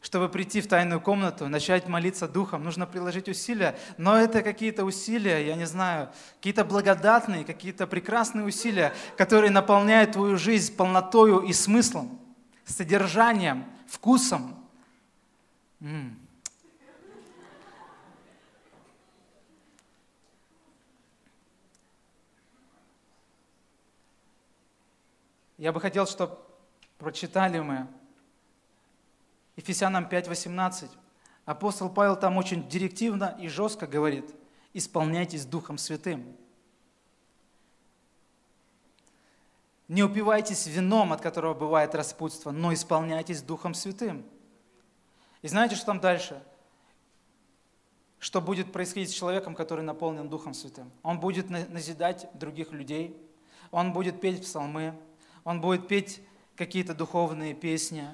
чтобы 0.00 0.28
прийти 0.28 0.60
в 0.60 0.68
тайную 0.68 1.00
комнату, 1.00 1.48
начать 1.48 1.88
молиться 1.88 2.28
Духом, 2.28 2.62
нужно 2.62 2.86
приложить 2.86 3.28
усилия. 3.28 3.76
Но 3.96 4.16
это 4.16 4.42
какие-то 4.42 4.84
усилия, 4.84 5.46
я 5.46 5.56
не 5.56 5.66
знаю, 5.66 6.10
какие-то 6.36 6.64
благодатные, 6.64 7.44
какие-то 7.44 7.86
прекрасные 7.86 8.46
усилия, 8.46 8.92
которые 9.16 9.50
наполняют 9.50 10.12
твою 10.12 10.38
жизнь 10.38 10.74
полнотою 10.76 11.40
и 11.40 11.52
смыслом, 11.52 12.18
содержанием, 12.64 13.64
вкусом. 13.88 14.56
М-м. 15.80 16.16
Я 25.56 25.72
бы 25.72 25.80
хотел, 25.80 26.06
чтобы 26.06 26.38
прочитали 26.98 27.58
мы 27.58 27.88
Ефесянам 29.58 30.04
5.18. 30.04 30.88
Апостол 31.44 31.90
Павел 31.90 32.14
там 32.14 32.36
очень 32.36 32.68
директивно 32.68 33.36
и 33.40 33.48
жестко 33.48 33.88
говорит, 33.88 34.32
исполняйтесь 34.72 35.44
Духом 35.44 35.78
Святым. 35.78 36.36
Не 39.88 40.04
упивайтесь 40.04 40.68
вином, 40.68 41.12
от 41.12 41.20
которого 41.20 41.54
бывает 41.54 41.96
распутство, 41.96 42.52
но 42.52 42.72
исполняйтесь 42.72 43.42
Духом 43.42 43.74
Святым. 43.74 44.24
И 45.42 45.48
знаете, 45.48 45.74
что 45.74 45.86
там 45.86 45.98
дальше? 45.98 46.40
Что 48.20 48.40
будет 48.40 48.70
происходить 48.70 49.10
с 49.10 49.14
человеком, 49.14 49.56
который 49.56 49.82
наполнен 49.82 50.28
Духом 50.28 50.54
Святым? 50.54 50.92
Он 51.02 51.18
будет 51.18 51.50
назидать 51.50 52.28
других 52.34 52.70
людей, 52.70 53.20
он 53.72 53.92
будет 53.92 54.20
петь 54.20 54.42
псалмы, 54.42 54.94
он 55.42 55.60
будет 55.60 55.88
петь 55.88 56.20
какие-то 56.54 56.94
духовные 56.94 57.54
песни, 57.54 58.06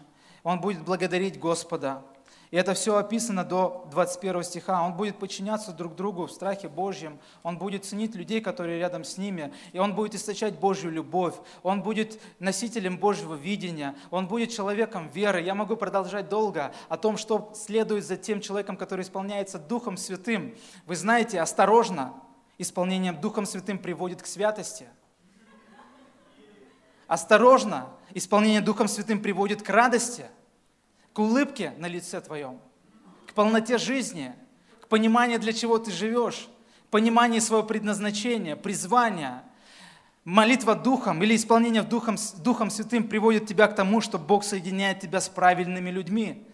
он 0.45 0.61
будет 0.61 0.85
благодарить 0.85 1.41
Господа. 1.41 2.03
И 2.51 2.57
это 2.57 2.75
все 2.75 2.97
описано 2.97 3.43
до 3.43 3.89
21 3.91 4.45
стиха. 4.45 4.85
Он 4.85 4.95
будет 4.95 5.19
подчиняться 5.19 5.73
друг 5.73 5.97
другу 5.97 6.27
в 6.27 6.31
страхе 6.31 6.69
Божьем. 6.69 7.19
Он 7.43 7.59
будет 7.59 7.85
ценить 7.85 8.15
людей, 8.15 8.41
которые 8.41 8.79
рядом 8.79 9.03
с 9.03 9.19
ними. 9.19 9.53
И 9.73 9.81
он 9.81 9.97
будет 9.97 10.15
источать 10.15 10.61
Божью 10.61 10.93
любовь. 10.93 11.35
Он 11.65 11.83
будет 11.83 12.21
носителем 12.39 12.97
Божьего 12.97 13.35
видения. 13.35 13.97
Он 14.13 14.29
будет 14.29 14.51
человеком 14.53 15.09
веры. 15.09 15.43
Я 15.43 15.57
могу 15.57 15.75
продолжать 15.75 16.29
долго 16.29 16.73
о 16.89 16.97
том, 16.97 17.17
что 17.17 17.51
следует 17.57 18.07
за 18.07 18.17
тем 18.17 18.41
человеком, 18.41 18.77
который 18.77 19.01
исполняется 19.01 19.59
Духом 19.59 19.97
Святым. 19.97 20.55
Вы 20.87 20.95
знаете, 20.95 21.41
осторожно, 21.41 22.15
исполнение 22.59 23.13
Духом 23.13 23.47
Святым 23.47 23.79
приводит 23.79 24.23
к 24.23 24.27
святости. 24.27 24.87
Осторожно, 27.09 27.89
исполнение 28.13 28.61
Духом 28.61 28.87
Святым 28.87 29.21
приводит 29.21 29.63
к 29.63 29.69
радости, 29.69 30.27
к 31.15 31.19
улыбке 31.21 31.73
на 31.79 31.87
лице 31.87 32.21
твоем, 32.21 32.61
к 33.29 33.33
полноте 33.33 33.79
жизни, 33.79 34.35
к 34.83 34.89
пониманию, 34.89 35.39
для 35.39 35.53
чего 35.53 35.79
ты 35.79 35.93
живешь, 35.93 36.49
пониманию 36.91 37.41
своего 37.41 37.67
предназначения, 37.67 38.57
призвания. 38.57 39.45
Молитва 40.25 40.75
Духом 40.75 41.23
или 41.23 41.37
исполнение 41.37 41.83
Духом, 41.83 42.17
Духом 42.39 42.69
Святым 42.69 43.07
приводит 43.09 43.47
тебя 43.47 43.69
к 43.69 43.77
тому, 43.77 44.01
что 44.01 44.19
Бог 44.19 44.43
соединяет 44.43 45.01
тебя 45.01 45.21
с 45.21 45.29
правильными 45.29 45.91
людьми, 45.91 46.49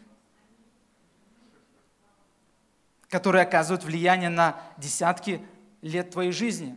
которые 3.08 3.42
оказывают 3.42 3.82
влияние 3.82 4.28
на 4.28 4.60
десятки 4.76 5.40
лет 5.80 6.10
твоей 6.10 6.32
жизни. 6.32 6.76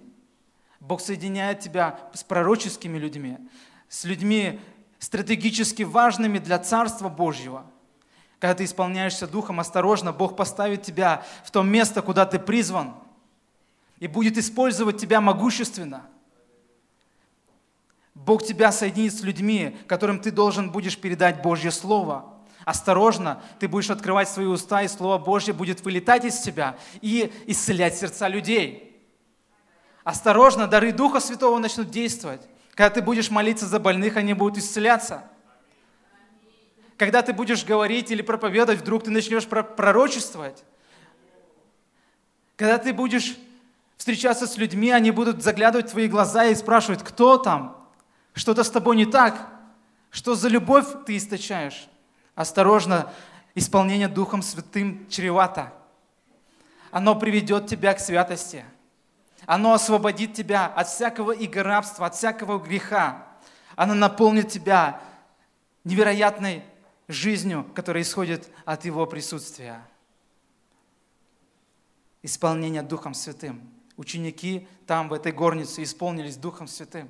Бог 0.79 1.01
соединяет 1.01 1.59
тебя 1.59 1.99
с 2.13 2.23
пророческими 2.23 2.97
людьми, 2.97 3.37
с 3.89 4.05
людьми 4.05 4.61
стратегически 4.99 5.83
важными 5.83 6.37
для 6.37 6.59
Царства 6.59 7.09
Божьего. 7.09 7.65
Когда 8.43 8.55
ты 8.55 8.65
исполняешься 8.65 9.25
Духом, 9.25 9.61
осторожно, 9.61 10.11
Бог 10.11 10.35
поставит 10.35 10.83
тебя 10.83 11.23
в 11.45 11.51
то 11.51 11.63
место, 11.63 12.01
куда 12.01 12.25
ты 12.25 12.39
призван, 12.39 12.93
и 13.99 14.07
будет 14.07 14.37
использовать 14.37 14.97
тебя 14.97 15.21
могущественно. 15.21 16.01
Бог 18.13 18.43
тебя 18.43 18.73
соединит 18.73 19.15
с 19.15 19.21
людьми, 19.21 19.77
которым 19.87 20.19
ты 20.19 20.29
должен 20.29 20.71
будешь 20.71 20.97
передать 20.97 21.41
Божье 21.41 21.71
Слово. 21.71 22.33
Осторожно, 22.65 23.41
ты 23.59 23.69
будешь 23.69 23.89
открывать 23.89 24.27
свои 24.27 24.45
уста, 24.45 24.81
и 24.81 24.89
Слово 24.89 25.19
Божье 25.19 25.53
будет 25.53 25.79
вылетать 25.85 26.25
из 26.25 26.37
тебя 26.39 26.75
и 26.99 27.31
исцелять 27.47 27.95
сердца 27.95 28.27
людей. 28.27 29.01
Осторожно, 30.03 30.67
дары 30.67 30.91
Духа 30.91 31.21
Святого 31.21 31.59
начнут 31.59 31.89
действовать. 31.89 32.41
Когда 32.73 32.89
ты 32.89 33.01
будешь 33.01 33.31
молиться 33.31 33.67
за 33.67 33.79
больных, 33.79 34.17
они 34.17 34.33
будут 34.33 34.57
исцеляться. 34.57 35.29
Когда 37.03 37.21
ты 37.21 37.33
будешь 37.33 37.65
говорить 37.65 38.11
или 38.11 38.21
проповедовать, 38.21 38.79
вдруг 38.79 39.03
ты 39.03 39.11
начнешь 39.11 39.45
пророчествовать. 39.45 40.63
Когда 42.55 42.77
ты 42.77 42.93
будешь 42.93 43.35
встречаться 43.97 44.47
с 44.47 44.55
людьми, 44.55 44.89
они 44.89 45.11
будут 45.11 45.43
заглядывать 45.43 45.87
в 45.87 45.91
твои 45.91 46.07
глаза 46.07 46.45
и 46.45 46.55
спрашивать, 46.55 47.03
кто 47.03 47.37
там? 47.37 47.75
Что-то 48.33 48.63
с 48.63 48.71
тобой 48.71 48.95
не 48.95 49.05
так? 49.05 49.49
Что 50.11 50.33
за 50.35 50.47
любовь 50.47 50.85
ты 51.05 51.17
источаешь? 51.17 51.89
Осторожно, 52.35 53.11
исполнение 53.53 54.07
Духом 54.07 54.41
Святым 54.41 55.05
чревато. 55.09 55.73
Оно 56.89 57.15
приведет 57.15 57.67
тебя 57.67 57.93
к 57.95 57.99
святости. 57.99 58.63
Оно 59.45 59.73
освободит 59.73 60.35
тебя 60.35 60.67
от 60.67 60.87
всякого 60.87 61.33
игорабства, 61.33 62.05
от 62.05 62.15
всякого 62.15 62.59
греха. 62.59 63.27
Оно 63.75 63.93
наполнит 63.93 64.47
тебя 64.47 65.01
невероятной 65.83 66.63
жизнью, 67.07 67.69
которая 67.75 68.03
исходит 68.03 68.49
от 68.65 68.85
Его 68.85 69.05
присутствия. 69.05 69.85
Исполнение 72.21 72.81
Духом 72.81 73.13
Святым. 73.13 73.69
Ученики 73.97 74.67
там, 74.87 75.09
в 75.09 75.13
этой 75.13 75.31
горнице, 75.31 75.83
исполнились 75.83 76.37
Духом 76.37 76.67
Святым. 76.67 77.09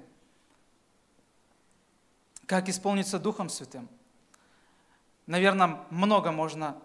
Как 2.45 2.67
исполниться 2.67 3.19
Духом 3.19 3.49
Святым? 3.49 3.88
Наверное, 5.27 5.86
много 5.89 6.32
можно 6.32 6.77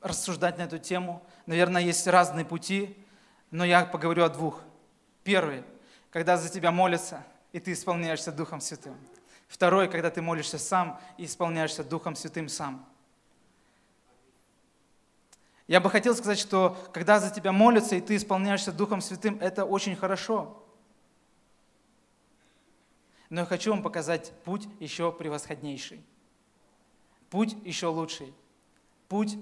рассуждать 0.00 0.58
на 0.58 0.62
эту 0.62 0.78
тему. 0.78 1.22
Наверное, 1.46 1.82
есть 1.82 2.06
разные 2.06 2.44
пути, 2.44 2.96
но 3.50 3.64
я 3.64 3.84
поговорю 3.84 4.24
о 4.24 4.28
двух. 4.28 4.60
Первый, 5.24 5.64
когда 6.10 6.36
за 6.36 6.48
тебя 6.48 6.70
молятся, 6.70 7.24
и 7.52 7.60
ты 7.60 7.72
исполняешься 7.72 8.32
Духом 8.32 8.60
Святым. 8.60 8.96
Второй, 9.52 9.86
когда 9.86 10.08
ты 10.10 10.22
молишься 10.22 10.56
сам 10.56 10.98
и 11.18 11.26
исполняешься 11.26 11.84
Духом 11.84 12.16
Святым 12.16 12.48
сам. 12.48 12.88
Я 15.66 15.78
бы 15.78 15.90
хотел 15.90 16.14
сказать, 16.14 16.38
что 16.38 16.74
когда 16.94 17.20
за 17.20 17.28
тебя 17.28 17.52
молятся, 17.52 17.94
и 17.94 18.00
ты 18.00 18.16
исполняешься 18.16 18.72
Духом 18.72 19.02
Святым, 19.02 19.38
это 19.42 19.66
очень 19.66 19.94
хорошо. 19.94 20.64
Но 23.28 23.40
я 23.40 23.46
хочу 23.46 23.72
вам 23.72 23.82
показать 23.82 24.32
путь 24.44 24.66
еще 24.80 25.12
превосходнейший. 25.12 26.02
Путь 27.28 27.54
еще 27.62 27.88
лучший. 27.88 28.32
Путь 29.06 29.36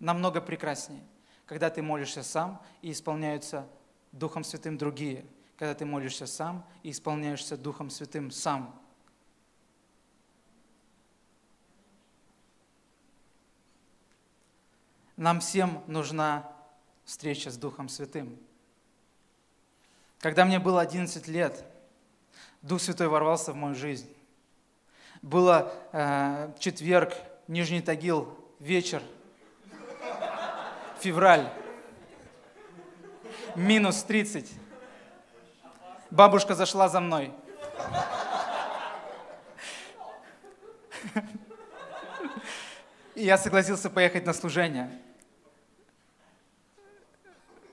намного 0.00 0.40
прекраснее. 0.40 1.04
Когда 1.46 1.70
ты 1.70 1.82
молишься 1.82 2.24
сам 2.24 2.60
и 2.82 2.90
исполняются 2.90 3.68
Духом 4.10 4.42
Святым 4.42 4.76
другие. 4.76 5.24
Когда 5.56 5.72
ты 5.72 5.84
молишься 5.84 6.26
сам 6.26 6.66
и 6.82 6.90
исполняешься 6.90 7.56
Духом 7.56 7.90
Святым 7.90 8.32
сам. 8.32 8.81
Нам 15.22 15.38
всем 15.38 15.82
нужна 15.86 16.50
встреча 17.04 17.52
с 17.52 17.56
Духом 17.56 17.88
Святым. 17.88 18.36
Когда 20.18 20.44
мне 20.44 20.58
было 20.58 20.80
11 20.80 21.28
лет, 21.28 21.64
Дух 22.60 22.80
Святой 22.80 23.06
ворвался 23.06 23.52
в 23.52 23.54
мою 23.54 23.76
жизнь. 23.76 24.12
Было 25.22 25.72
э, 25.92 26.52
четверг, 26.58 27.14
Нижний 27.46 27.80
Тагил, 27.80 28.36
вечер, 28.58 29.00
февраль, 30.98 31.48
минус 33.54 34.02
30. 34.02 34.50
Бабушка 36.10 36.56
зашла 36.56 36.88
за 36.88 36.98
мной. 36.98 37.32
И 43.14 43.24
я 43.24 43.38
согласился 43.38 43.88
поехать 43.88 44.26
на 44.26 44.32
служение. 44.32 44.90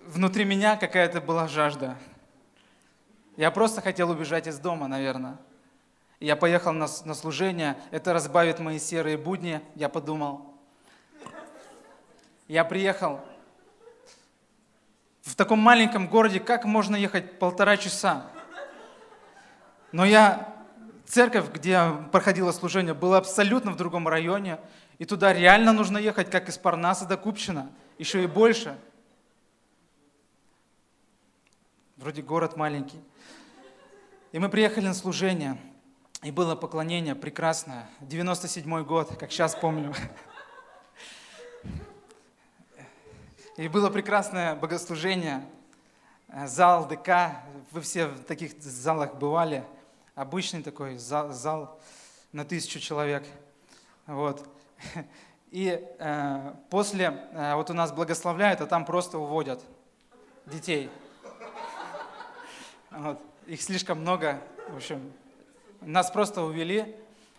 Внутри 0.10 0.44
меня 0.44 0.76
какая-то 0.76 1.22
была 1.22 1.48
жажда. 1.48 1.96
Я 3.38 3.52
просто 3.52 3.80
хотел 3.80 4.10
убежать 4.10 4.48
из 4.48 4.58
дома, 4.58 4.88
наверное. 4.88 5.38
Я 6.20 6.36
поехал 6.36 6.74
на, 6.74 6.88
на 7.06 7.14
служение, 7.14 7.78
это 7.92 8.12
разбавит 8.12 8.58
мои 8.58 8.80
серые 8.80 9.20
будни, 9.20 9.62
я 9.76 9.88
подумал. 9.88 10.52
Я 12.48 12.66
приехал 12.66 13.22
в 15.22 15.36
таком 15.36 15.60
маленьком 15.60 16.08
городе, 16.08 16.40
как 16.40 16.66
можно 16.66 16.96
ехать 16.96 17.38
полтора 17.38 17.78
часа? 17.78 18.26
Но 19.92 20.06
я, 20.06 20.56
церковь, 21.06 21.52
где 21.54 21.84
проходило 22.12 22.52
служение, 22.52 22.96
была 22.96 23.20
абсолютно 23.20 23.70
в 23.70 23.78
другом 23.78 24.08
районе, 24.08 24.58
и 24.98 25.06
туда 25.06 25.34
реально 25.34 25.72
нужно 25.72 26.00
ехать, 26.00 26.32
как 26.32 26.50
из 26.50 26.58
Парнаса 26.58 27.06
до 27.06 27.16
Купчина, 27.16 27.70
еще 28.00 28.24
и 28.24 28.26
больше. 28.28 28.76
Вроде 32.00 32.22
город 32.22 32.56
маленький. 32.56 33.02
И 34.32 34.40
мы 34.40 34.48
приехали 34.48 34.86
на 34.86 34.94
служение, 34.94 35.58
и 36.24 36.32
было 36.32 36.56
поклонение 36.56 37.14
прекрасное. 37.14 37.90
97 38.00 38.86
год, 38.86 39.18
как 39.18 39.34
сейчас 39.34 39.54
помню. 39.54 39.94
И 43.58 43.68
было 43.68 43.90
прекрасное 43.90 44.56
богослужение, 44.56 45.46
зал 46.46 46.88
ДК. 46.88 47.44
Вы 47.72 47.82
все 47.82 48.06
в 48.06 48.24
таких 48.24 48.54
залах 48.62 49.16
бывали. 49.16 49.66
Обычный 50.16 50.64
такой 50.64 50.98
зал, 50.98 51.34
зал 51.34 51.82
на 52.32 52.46
тысячу 52.46 52.80
человек. 52.80 53.28
Вот. 54.08 54.48
И 55.52 55.86
э, 56.00 56.54
после, 56.70 57.28
э, 57.34 57.56
вот 57.56 57.70
у 57.70 57.74
нас 57.74 57.92
благословляют, 57.92 58.62
а 58.62 58.68
там 58.68 58.86
просто 58.86 59.20
уводят 59.20 59.62
детей. 60.46 60.90
Вот. 62.92 63.22
Их 63.48 63.62
слишком 63.62 64.02
много. 64.02 64.42
В 64.70 64.78
общем, 64.78 65.12
нас 65.82 66.12
просто 66.12 66.42
увели. 66.42 66.96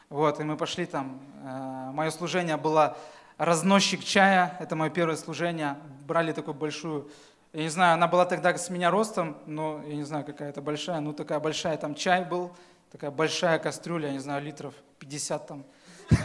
Вот, 0.08 0.40
и 0.40 0.44
мы 0.44 0.56
пошли 0.56 0.86
там. 0.86 1.20
Э, 1.44 1.90
мое 1.92 2.10
служение 2.10 2.56
было 2.56 2.96
разносчик 3.38 4.02
чая. 4.04 4.56
Это 4.60 4.76
мое 4.76 4.90
первое 4.90 5.16
служение. 5.16 5.76
Брали 6.06 6.32
такую 6.32 6.54
большую 6.54 7.10
я 7.52 7.62
не 7.62 7.68
знаю, 7.68 7.94
она 7.94 8.06
была 8.06 8.26
тогда 8.26 8.56
с 8.56 8.70
меня 8.70 8.92
ростом, 8.92 9.36
но 9.46 9.82
я 9.84 9.96
не 9.96 10.04
знаю, 10.04 10.24
какая 10.24 10.50
это 10.50 10.62
большая, 10.62 11.00
ну 11.00 11.12
такая 11.12 11.40
большая, 11.40 11.76
там 11.78 11.96
чай 11.96 12.24
был, 12.24 12.54
такая 12.92 13.10
большая 13.10 13.58
кастрюля, 13.58 14.06
я 14.06 14.12
не 14.12 14.20
знаю, 14.20 14.40
литров 14.40 14.72
50 15.00 15.46
там. 15.48 15.64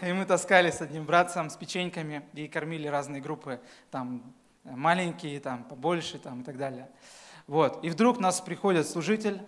И 0.00 0.12
мы 0.12 0.26
таскали 0.26 0.70
с 0.70 0.80
одним 0.80 1.04
братцем 1.04 1.50
с 1.50 1.56
печеньками 1.56 2.22
и 2.34 2.46
кормили 2.46 2.86
разные 2.86 3.20
группы, 3.20 3.60
там 3.90 4.22
маленькие, 4.62 5.40
там 5.40 5.64
побольше, 5.64 6.18
там 6.20 6.42
и 6.42 6.44
так 6.44 6.56
далее. 6.56 6.88
Вот. 7.46 7.84
И 7.84 7.90
вдруг 7.90 8.18
нас 8.18 8.40
приходит 8.40 8.88
служитель 8.88 9.40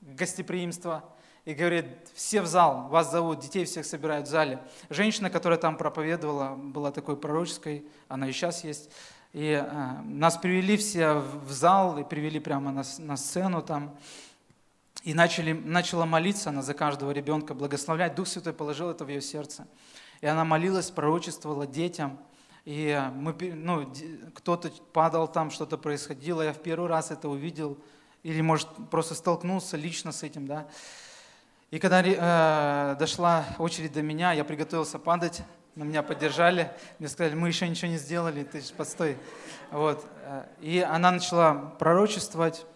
гостеприимства 0.00 1.04
и 1.44 1.54
говорит, 1.54 1.86
все 2.14 2.42
в 2.42 2.46
зал, 2.46 2.88
вас 2.88 3.10
зовут, 3.10 3.40
детей 3.40 3.64
всех 3.64 3.84
собирают 3.84 4.28
в 4.28 4.30
зале. 4.30 4.60
Женщина, 4.90 5.30
которая 5.30 5.58
там 5.58 5.76
проповедовала, 5.76 6.54
была 6.54 6.92
такой 6.92 7.16
пророческой, 7.16 7.86
она 8.08 8.28
и 8.28 8.32
сейчас 8.32 8.64
есть. 8.64 8.90
И 9.32 9.52
э, 9.52 10.00
нас 10.04 10.36
привели 10.36 10.76
все 10.76 11.14
в 11.14 11.50
зал 11.50 11.98
и 11.98 12.04
привели 12.04 12.38
прямо 12.38 12.70
на, 12.70 12.82
на 12.98 13.16
сцену 13.16 13.62
там. 13.62 13.96
И 15.04 15.14
начали, 15.14 15.52
начала 15.52 16.04
молиться 16.04 16.50
она 16.50 16.62
за 16.62 16.74
каждого 16.74 17.10
ребенка, 17.10 17.54
благословлять. 17.54 18.14
Дух 18.14 18.28
Святой 18.28 18.52
положил 18.52 18.90
это 18.90 19.04
в 19.04 19.08
ее 19.08 19.22
сердце. 19.22 19.66
И 20.20 20.26
она 20.26 20.44
молилась, 20.44 20.90
пророчествовала 20.90 21.66
детям. 21.66 22.18
И 22.64 23.10
мы, 23.14 23.34
ну, 23.54 23.92
кто-то 24.34 24.70
падал 24.92 25.26
там, 25.26 25.50
что-то 25.50 25.76
происходило. 25.78 26.42
Я 26.42 26.52
в 26.52 26.58
первый 26.58 26.88
раз 26.88 27.10
это 27.10 27.28
увидел. 27.28 27.76
Или, 28.22 28.40
может, 28.40 28.68
просто 28.90 29.14
столкнулся 29.14 29.76
лично 29.76 30.12
с 30.12 30.22
этим, 30.22 30.46
да. 30.46 30.68
И 31.72 31.78
когда 31.78 32.02
э, 32.02 32.96
дошла 32.98 33.44
очередь 33.58 33.92
до 33.92 34.02
меня, 34.02 34.32
я 34.32 34.44
приготовился 34.44 34.98
падать, 34.98 35.42
на 35.74 35.84
меня 35.84 36.02
поддержали, 36.02 36.70
мне 36.98 37.08
сказали, 37.08 37.34
мы 37.34 37.48
еще 37.48 37.66
ничего 37.66 37.90
не 37.90 37.96
сделали, 37.96 38.44
ты 38.44 38.60
же 38.60 38.74
постой. 38.74 39.16
Вот. 39.70 40.06
Э, 40.24 40.44
и 40.60 40.80
она 40.80 41.10
начала 41.10 41.54
пророчествовать, 41.54 42.66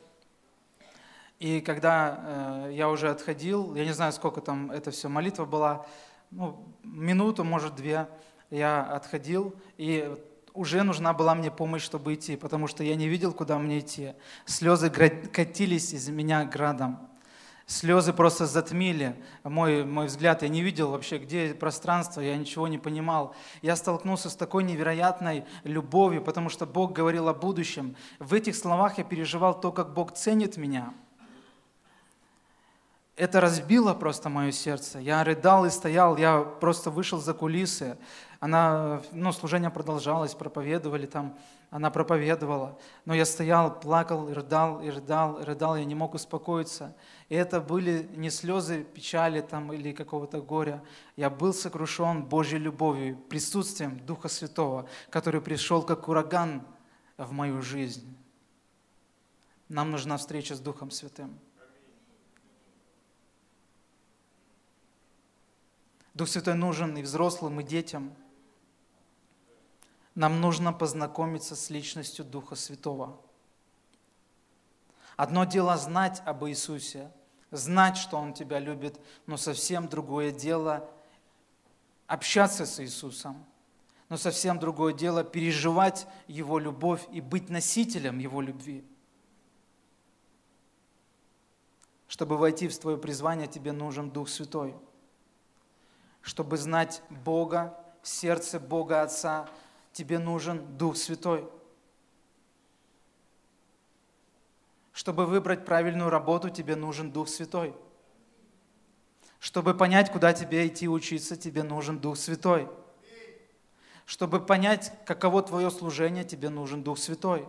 и 1.39 1.61
когда 1.61 2.65
э, 2.69 2.71
я 2.73 2.89
уже 2.89 3.11
отходил, 3.11 3.75
я 3.75 3.85
не 3.85 3.93
знаю, 3.93 4.13
сколько 4.13 4.41
там 4.41 4.71
это 4.71 4.91
все, 4.91 5.09
молитва 5.09 5.45
была, 5.45 5.87
ну, 6.31 6.67
минуту, 6.83 7.45
может, 7.45 7.75
две, 7.75 8.09
я 8.51 8.83
отходил, 8.83 9.55
и 9.77 10.17
уже 10.55 10.83
нужна 10.83 11.13
была 11.13 11.35
мне 11.35 11.51
помощь, 11.51 11.83
чтобы 11.83 12.15
идти, 12.15 12.37
потому 12.37 12.67
что 12.67 12.83
я 12.83 12.97
не 12.97 13.09
видел, 13.09 13.33
куда 13.33 13.59
мне 13.59 13.81
идти. 13.81 14.15
Слезы 14.45 14.91
катились 14.91 15.93
из 15.93 16.09
меня 16.09 16.45
градом. 16.45 16.99
Слезы 17.67 18.13
просто 18.13 18.47
затмили 18.47 19.17
мой, 19.43 19.85
мой 19.85 20.07
взгляд. 20.07 20.43
Я 20.43 20.49
не 20.49 20.63
видел 20.63 20.93
вообще, 20.93 21.19
где 21.19 21.53
пространство, 21.53 22.21
я 22.21 22.37
ничего 22.37 22.69
не 22.69 22.79
понимал. 22.79 23.35
Я 23.61 23.75
столкнулся 23.75 24.31
с 24.31 24.37
такой 24.37 24.63
невероятной 24.63 25.45
любовью, 25.65 26.23
потому 26.23 26.49
что 26.49 26.65
Бог 26.65 26.93
говорил 26.93 27.29
о 27.29 27.35
будущем. 27.35 27.97
В 28.21 28.35
этих 28.35 28.55
словах 28.55 28.99
я 28.99 29.05
переживал 29.05 29.61
то, 29.61 29.73
как 29.73 29.95
Бог 29.95 30.13
ценит 30.13 30.57
меня– 30.57 30.95
это 33.17 33.41
разбило 33.41 33.95
просто 33.95 34.29
мое 34.29 34.53
сердце. 34.53 34.99
Я 34.99 35.25
рыдал 35.25 35.65
и 35.65 35.71
стоял, 35.71 36.17
я 36.19 36.41
просто 36.43 36.91
вышел 36.91 37.19
за 37.19 37.33
кулисы. 37.33 37.97
Она, 38.41 39.03
ну, 39.13 39.33
служение 39.33 39.71
продолжалось, 39.71 40.35
проповедовали 40.35 41.07
там, 41.07 41.35
она 41.71 41.91
проповедовала. 41.91 42.79
Но 43.07 43.15
я 43.15 43.25
стоял, 43.25 43.81
плакал, 43.81 44.29
и 44.29 44.35
рыдал, 44.35 44.83
и 44.83 44.91
рыдал, 44.91 45.41
и 45.41 45.45
рыдал, 45.45 45.77
я 45.77 45.85
не 45.87 45.95
мог 45.95 46.13
успокоиться. 46.13 46.95
И 47.31 47.35
это 47.35 47.63
были 47.63 48.07
не 48.15 48.29
слезы 48.29 48.85
печали 48.85 49.41
там 49.41 49.73
или 49.73 49.93
какого-то 49.93 50.43
горя. 50.43 50.83
Я 51.17 51.31
был 51.31 51.55
сокрушен 51.55 52.23
Божьей 52.23 52.59
любовью, 52.59 53.17
присутствием 53.17 53.99
Духа 54.01 54.29
Святого, 54.29 54.87
который 55.09 55.41
пришел 55.41 55.83
как 55.83 56.07
ураган 56.09 56.63
в 57.17 57.33
мою 57.33 57.63
жизнь. 57.63 58.15
Нам 59.71 59.91
нужна 59.91 60.19
встреча 60.19 60.55
с 60.55 60.61
Духом 60.61 60.91
Святым. 60.91 61.39
Дух 66.17 66.31
Святой 66.31 66.55
нужен 66.55 66.97
и 66.97 67.03
взрослым, 67.03 67.61
и 67.61 67.63
детям. 67.63 68.17
Нам 70.15 70.41
нужно 70.41 70.73
познакомиться 70.73 71.55
с 71.55 71.69
личностью 71.69 72.25
Духа 72.25 72.55
Святого. 72.55 73.21
Одно 75.19 75.45
дело 75.45 75.77
знать 75.77 76.23
об 76.25 76.47
Иисусе, 76.47 77.13
знать, 77.51 77.99
что 77.99 78.17
Он 78.17 78.33
тебя 78.33 78.61
любит, 78.61 78.99
но 79.27 79.37
совсем 79.37 79.89
другое 79.89 80.31
дело 80.31 80.89
общаться 82.07 82.65
с 82.65 82.81
Иисусом. 82.81 83.45
Но 84.09 84.17
совсем 84.17 84.59
другое 84.59 84.95
дело 84.95 85.23
переживать 85.23 86.07
Его 86.29 86.59
любовь 86.59 87.07
и 87.13 87.21
быть 87.21 87.51
носителем 87.51 88.21
Его 88.21 88.41
любви. 88.41 88.87
Чтобы 92.09 92.39
войти 92.39 92.69
в 92.69 92.79
твое 92.79 92.97
призвание, 92.97 93.49
тебе 93.49 93.73
нужен 93.73 94.09
Дух 94.11 94.31
Святой– 94.31 94.75
чтобы 96.27 96.57
знать 96.57 97.03
Бога, 97.09 97.79
сердце 98.03 98.59
Бога 98.59 99.03
Отца, 99.03 99.49
тебе 99.93 100.19
нужен 100.19 100.77
Дух 100.77 100.97
Святой. 100.97 101.49
Чтобы 104.93 105.25
выбрать 105.25 105.65
правильную 105.65 106.11
работу, 106.11 106.51
тебе 106.51 106.75
нужен 106.75 107.13
Дух 107.13 107.29
Святой. 107.29 107.77
Чтобы 109.39 109.73
понять, 109.75 110.11
куда 110.11 110.33
тебе 110.33 110.67
идти 110.67 110.89
учиться, 110.89 111.37
тебе 111.37 111.63
нужен 111.63 112.01
Дух 112.01 112.17
Святой. 112.17 112.69
Чтобы 114.05 114.45
понять, 114.45 114.93
каково 115.07 115.43
твое 115.43 115.71
служение, 115.71 116.25
тебе 116.25 116.49
нужен 116.49 116.83
Дух 116.83 116.99
Святой. 116.99 117.47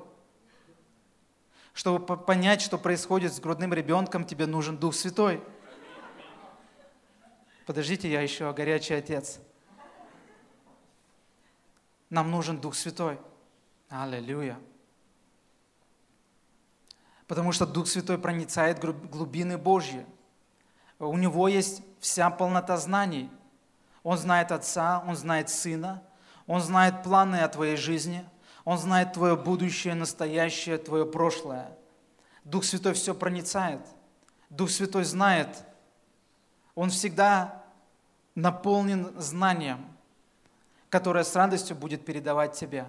Чтобы 1.74 2.16
понять, 2.16 2.62
что 2.62 2.78
происходит 2.78 3.34
с 3.34 3.40
грудным 3.40 3.74
ребенком, 3.74 4.24
тебе 4.24 4.46
нужен 4.46 4.78
Дух 4.78 4.94
Святой 4.94 5.42
подождите, 7.68 8.10
я 8.10 8.22
еще 8.22 8.52
горячий 8.54 8.96
отец. 8.96 9.40
Нам 12.10 12.32
нужен 12.32 12.60
Дух 12.60 12.74
Святой. 12.74 13.20
Аллилуйя. 13.90 14.58
Потому 17.28 17.52
что 17.52 17.66
Дух 17.66 17.88
Святой 17.88 18.18
проницает 18.18 18.80
глубины 18.80 19.58
Божьи. 19.58 20.06
У 20.98 21.18
Него 21.18 21.50
есть 21.50 21.84
вся 22.00 22.30
полнота 22.30 22.78
знаний. 22.78 23.30
Он 24.02 24.18
знает 24.18 24.54
Отца, 24.54 25.04
Он 25.06 25.18
знает 25.18 25.50
Сына, 25.50 26.02
Он 26.48 26.62
знает 26.62 27.04
планы 27.04 27.42
о 27.42 27.50
твоей 27.50 27.76
жизни, 27.76 28.24
Он 28.64 28.78
знает 28.78 29.12
твое 29.12 29.36
будущее, 29.36 29.94
настоящее, 29.94 30.78
твое 30.78 31.06
прошлое. 31.06 31.78
Дух 32.46 32.64
Святой 32.64 32.94
все 32.94 33.14
проницает. 33.14 33.82
Дух 34.50 34.70
Святой 34.70 35.04
знает, 35.04 35.66
он 36.78 36.92
всегда 36.92 37.64
наполнен 38.36 39.20
знанием, 39.20 39.84
которое 40.90 41.24
с 41.24 41.36
радостью 41.36 41.76
будет 41.76 42.06
передавать 42.06 42.54
тебе, 42.54 42.88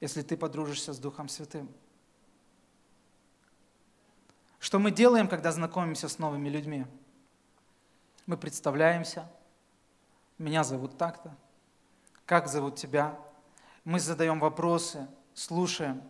если 0.00 0.22
ты 0.22 0.34
подружишься 0.34 0.94
с 0.94 0.98
Духом 0.98 1.28
Святым. 1.28 1.68
Что 4.58 4.78
мы 4.78 4.92
делаем, 4.92 5.28
когда 5.28 5.52
знакомимся 5.52 6.08
с 6.08 6.18
новыми 6.18 6.48
людьми? 6.48 6.86
Мы 8.24 8.38
представляемся. 8.38 9.30
Меня 10.38 10.64
зовут 10.64 10.96
так-то. 10.96 11.36
Как 12.24 12.48
зовут 12.48 12.76
тебя? 12.76 13.18
Мы 13.84 14.00
задаем 14.00 14.40
вопросы, 14.40 15.06
слушаем. 15.34 16.02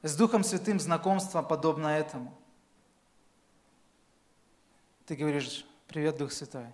С 0.00 0.16
Духом 0.16 0.44
Святым 0.44 0.80
знакомство 0.80 1.42
подобно 1.42 1.88
этому– 1.88 2.34
ты 5.06 5.16
говоришь, 5.16 5.66
привет, 5.86 6.16
Дух 6.16 6.32
Святой. 6.32 6.66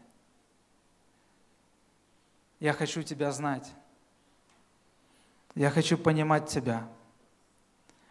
Я 2.61 2.72
хочу 2.72 3.03
Тебя 3.03 3.33
знать. 3.33 3.72
Я 5.55 5.70
хочу 5.70 5.99
понимать 5.99 6.49
Тебя. 6.49 6.89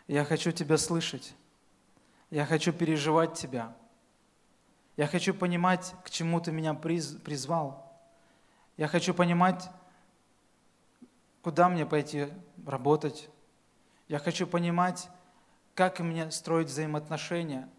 Я 0.07 0.26
хочу 0.26 0.51
Тебя 0.51 0.78
слышать. 0.78 1.34
Я 2.30 2.45
хочу 2.45 2.74
переживать 2.74 3.36
Тебя. 3.36 3.74
Я 4.97 5.07
хочу 5.07 5.34
понимать, 5.34 5.93
к 6.03 6.09
чему 6.09 6.41
Ты 6.41 6.51
меня 6.51 6.74
призвал. 6.74 7.89
Я 8.76 8.88
хочу 8.88 9.13
понимать, 9.13 9.70
куда 11.41 11.70
мне 11.70 11.86
пойти 11.86 12.28
работать. 12.65 13.30
Я 14.09 14.20
хочу 14.20 14.47
понимать, 14.47 15.07
как 15.76 15.99
мне 15.99 16.30
строить 16.32 16.67
взаимоотношения– 16.67 17.70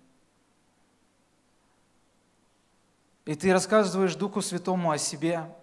И 3.30 3.36
ты 3.36 3.52
рассказываешь 3.52 4.16
Духу 4.16 4.42
Святому 4.42 4.90
о 4.90 4.98
себе, 4.98 5.54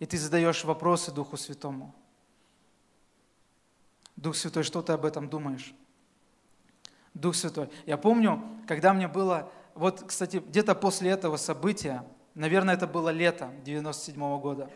и 0.00 0.04
ты 0.04 0.18
задаешь 0.18 0.64
вопросы 0.64 1.12
Духу 1.12 1.36
Святому. 1.36 1.94
Дух 4.16 4.34
Святой, 4.34 4.64
что 4.64 4.82
ты 4.82 4.94
об 4.94 5.04
этом 5.04 5.28
думаешь? 5.28 5.72
Дух 7.14 7.36
Святой. 7.36 7.70
Я 7.86 7.98
помню, 7.98 8.42
когда 8.66 8.92
мне 8.92 9.06
было, 9.06 9.48
вот, 9.76 10.06
кстати, 10.08 10.38
где-то 10.38 10.74
после 10.74 11.10
этого 11.10 11.36
события, 11.36 12.04
наверное, 12.34 12.74
это 12.74 12.88
было 12.88 13.10
лето 13.10 13.52
97 13.64 14.20
-го 14.20 14.40
года, 14.40 14.68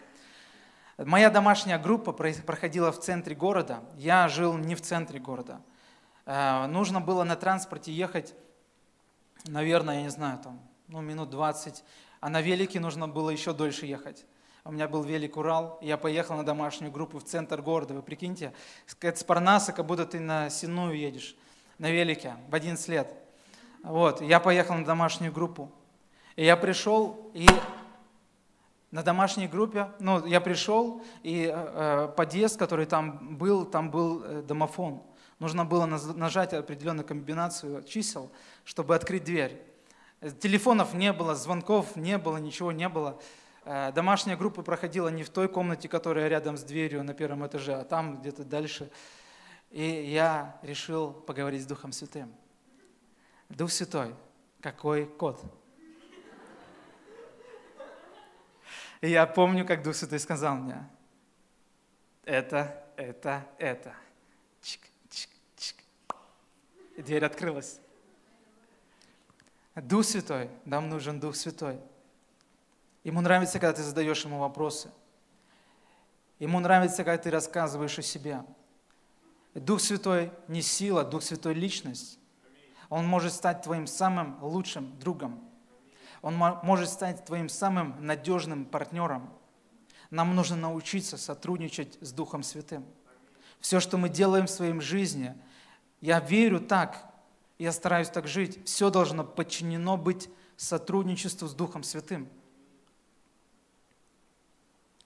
моя 0.96 1.28
домашняя 1.28 1.76
группа 1.76 2.12
проходила 2.12 2.92
в 2.92 3.00
центре 3.00 3.34
города, 3.34 3.80
я 3.96 4.28
жил 4.28 4.56
не 4.56 4.76
в 4.76 4.80
центре 4.80 5.18
города. 5.18 5.60
Э, 6.26 6.68
нужно 6.68 7.00
было 7.00 7.24
на 7.24 7.34
транспорте 7.34 7.92
ехать, 7.92 8.32
наверное, 9.48 9.96
я 9.96 10.02
не 10.02 10.10
знаю, 10.10 10.38
там, 10.38 10.60
ну, 10.92 11.00
минут 11.00 11.30
20, 11.30 11.82
а 12.22 12.30
на 12.30 12.40
велике 12.40 12.78
нужно 12.78 13.08
было 13.08 13.30
еще 13.30 13.52
дольше 13.52 13.84
ехать. 13.84 14.24
У 14.64 14.70
меня 14.70 14.86
был 14.86 15.02
велик 15.02 15.36
Урал, 15.36 15.76
я 15.82 15.96
поехал 15.96 16.36
на 16.36 16.44
домашнюю 16.44 16.92
группу 16.92 17.18
в 17.18 17.24
центр 17.24 17.60
города. 17.60 17.94
Вы 17.94 18.02
прикиньте, 18.02 18.52
с 18.86 19.24
Парнаса, 19.24 19.72
как 19.72 19.86
будто 19.86 20.06
ты 20.06 20.20
на 20.20 20.48
Синую 20.48 20.96
едешь, 20.96 21.34
на 21.78 21.90
велике, 21.90 22.36
в 22.48 22.54
11 22.54 22.88
лет. 22.88 23.12
Вот, 23.82 24.20
я 24.22 24.38
поехал 24.38 24.76
на 24.76 24.84
домашнюю 24.84 25.32
группу. 25.32 25.72
И 26.36 26.44
я 26.44 26.56
пришел, 26.56 27.32
и 27.34 27.44
на 28.92 29.02
домашней 29.02 29.48
группе, 29.48 29.88
ну, 29.98 30.24
я 30.24 30.40
пришел, 30.40 31.02
и 31.24 31.50
э, 31.52 32.06
э 32.06 32.08
подъезд, 32.16 32.56
который 32.56 32.86
там 32.86 33.36
был, 33.36 33.64
там 33.64 33.90
был 33.90 34.22
э, 34.22 34.42
домофон. 34.42 35.02
Нужно 35.40 35.64
было 35.64 35.86
нажать 35.86 36.52
определенную 36.54 37.04
комбинацию 37.04 37.82
чисел, 37.82 38.30
чтобы 38.64 38.94
открыть 38.94 39.24
дверь. 39.24 39.71
Телефонов 40.30 40.94
не 40.94 41.12
было, 41.12 41.34
звонков 41.34 41.96
не 41.96 42.16
было, 42.16 42.36
ничего 42.36 42.70
не 42.70 42.88
было. 42.88 43.20
Э, 43.64 43.90
домашняя 43.92 44.36
группа 44.36 44.62
проходила 44.62 45.08
не 45.08 45.24
в 45.24 45.30
той 45.30 45.48
комнате, 45.48 45.88
которая 45.88 46.28
рядом 46.28 46.56
с 46.56 46.62
дверью 46.62 47.02
на 47.02 47.12
первом 47.12 47.44
этаже, 47.44 47.74
а 47.74 47.84
там 47.84 48.20
где-то 48.20 48.44
дальше. 48.44 48.88
И 49.72 49.82
я 49.82 50.60
решил 50.62 51.12
поговорить 51.12 51.62
с 51.62 51.66
Духом 51.66 51.90
Святым. 51.90 52.32
Дух 53.48 53.72
Святой, 53.72 54.14
какой 54.60 55.06
код? 55.06 55.42
И 59.00 59.10
я 59.10 59.26
помню, 59.26 59.66
как 59.66 59.82
Дух 59.82 59.96
Святой 59.96 60.20
сказал 60.20 60.54
мне, 60.54 60.88
это, 62.24 62.86
это, 62.96 63.44
это. 63.58 63.92
Чик, 64.60 64.82
чик, 65.10 65.30
чик. 65.56 65.76
И 66.96 67.02
дверь 67.02 67.24
открылась. 67.24 67.81
Дух 69.74 70.04
Святой, 70.04 70.50
нам 70.64 70.90
нужен 70.90 71.18
Дух 71.18 71.34
Святой. 71.34 71.80
Ему 73.04 73.20
нравится, 73.20 73.58
когда 73.58 73.72
ты 73.72 73.82
задаешь 73.82 74.24
ему 74.24 74.38
вопросы. 74.38 74.90
Ему 76.38 76.60
нравится, 76.60 77.04
когда 77.04 77.22
ты 77.22 77.30
рассказываешь 77.30 77.98
о 77.98 78.02
себе. 78.02 78.44
Дух 79.54 79.80
Святой 79.80 80.30
не 80.48 80.60
сила, 80.60 81.04
Дух 81.04 81.22
Святой 81.22 81.54
личность. 81.54 82.18
Он 82.90 83.06
может 83.06 83.32
стать 83.32 83.62
твоим 83.62 83.86
самым 83.86 84.42
лучшим 84.42 84.98
другом. 84.98 85.42
Он 86.20 86.34
может 86.36 86.90
стать 86.90 87.24
твоим 87.24 87.48
самым 87.48 87.96
надежным 88.04 88.66
партнером. 88.66 89.32
Нам 90.10 90.36
нужно 90.36 90.56
научиться 90.56 91.16
сотрудничать 91.16 91.96
с 92.00 92.12
Духом 92.12 92.42
Святым. 92.42 92.84
Все, 93.60 93.80
что 93.80 93.96
мы 93.96 94.08
делаем 94.08 94.46
в 94.46 94.50
своей 94.50 94.78
жизни, 94.80 95.34
я 96.00 96.20
верю 96.20 96.60
так, 96.60 97.11
Я 97.62 97.70
стараюсь 97.70 98.08
так 98.08 98.26
жить. 98.26 98.58
Все 98.66 98.90
должно 98.90 99.22
подчинено 99.22 99.96
быть 99.96 100.28
сотрудничеству 100.56 101.46
с 101.46 101.54
Духом 101.54 101.84
Святым. 101.84 102.28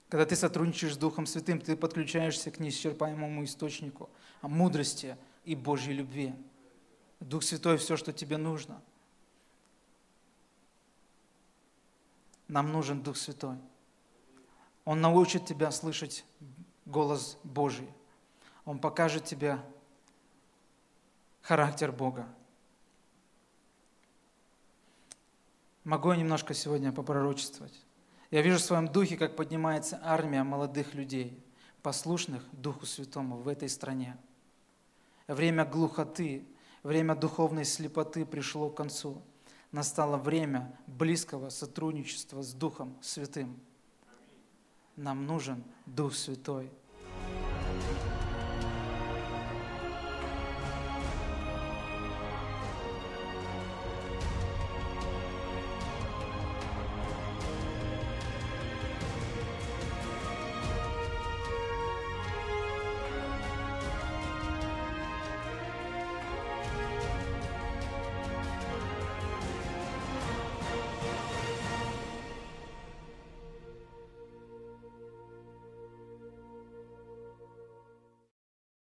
Когда 0.09 0.25
ты 0.25 0.35
сотрудничаешь 0.35 0.95
с 0.95 0.97
Духом 0.97 1.27
Святым, 1.27 1.61
ты 1.61 1.77
подключаешься 1.77 2.49
к 2.49 2.57
неисчерпаемому 2.57 3.43
источнику 3.43 4.09
мудрости 4.41 5.17
и 5.45 5.55
Божьей 5.55 5.93
любви. 5.93 6.33
Дух 7.19 7.43
Святой– 7.43 7.77
все, 7.77 7.95
что 7.95 8.11
тебе 8.11 8.37
нужно. 8.37 8.81
Нам 12.47 12.71
нужен 12.71 13.03
Дух 13.03 13.17
Святой. 13.17 13.57
Он 14.83 14.99
научит 14.99 15.45
тебя 15.45 15.69
слышать 15.69 16.25
голос 16.85 17.37
Божий. 17.43 17.93
Он 18.65 18.79
покажет 18.79 19.25
тебе 19.25 19.59
характер 21.43 21.91
Бога. 21.91 22.27
Могу 25.87 26.11
я 26.11 26.17
немножко 26.17 26.53
сегодня 26.53 26.91
попророчествовать? 26.91 27.71
Я 28.29 28.41
вижу 28.41 28.57
в 28.57 28.61
своем 28.61 28.89
духе, 28.89 29.15
как 29.15 29.37
поднимается 29.37 29.97
армия 30.03 30.43
молодых 30.43 30.93
людей, 30.93 31.41
послушных 31.81 32.43
Духу 32.51 32.85
Святому 32.85 33.37
в 33.37 33.47
этой 33.47 33.69
стране. 33.69 34.17
Время 35.27 35.63
глухоты, 35.63 36.45
время 36.83 37.15
духовной 37.15 37.63
слепоты 37.63 38.25
пришло 38.25 38.69
к 38.69 38.75
концу. 38.75 39.21
Настало 39.71 40.17
время 40.17 40.77
близкого 40.87 41.47
сотрудничества 41.47 42.41
с 42.41 42.51
Духом 42.51 42.97
Святым. 42.99 43.57
Нам 44.97 45.25
нужен 45.25 45.63
Дух 45.85 46.15
Святой– 46.15 46.69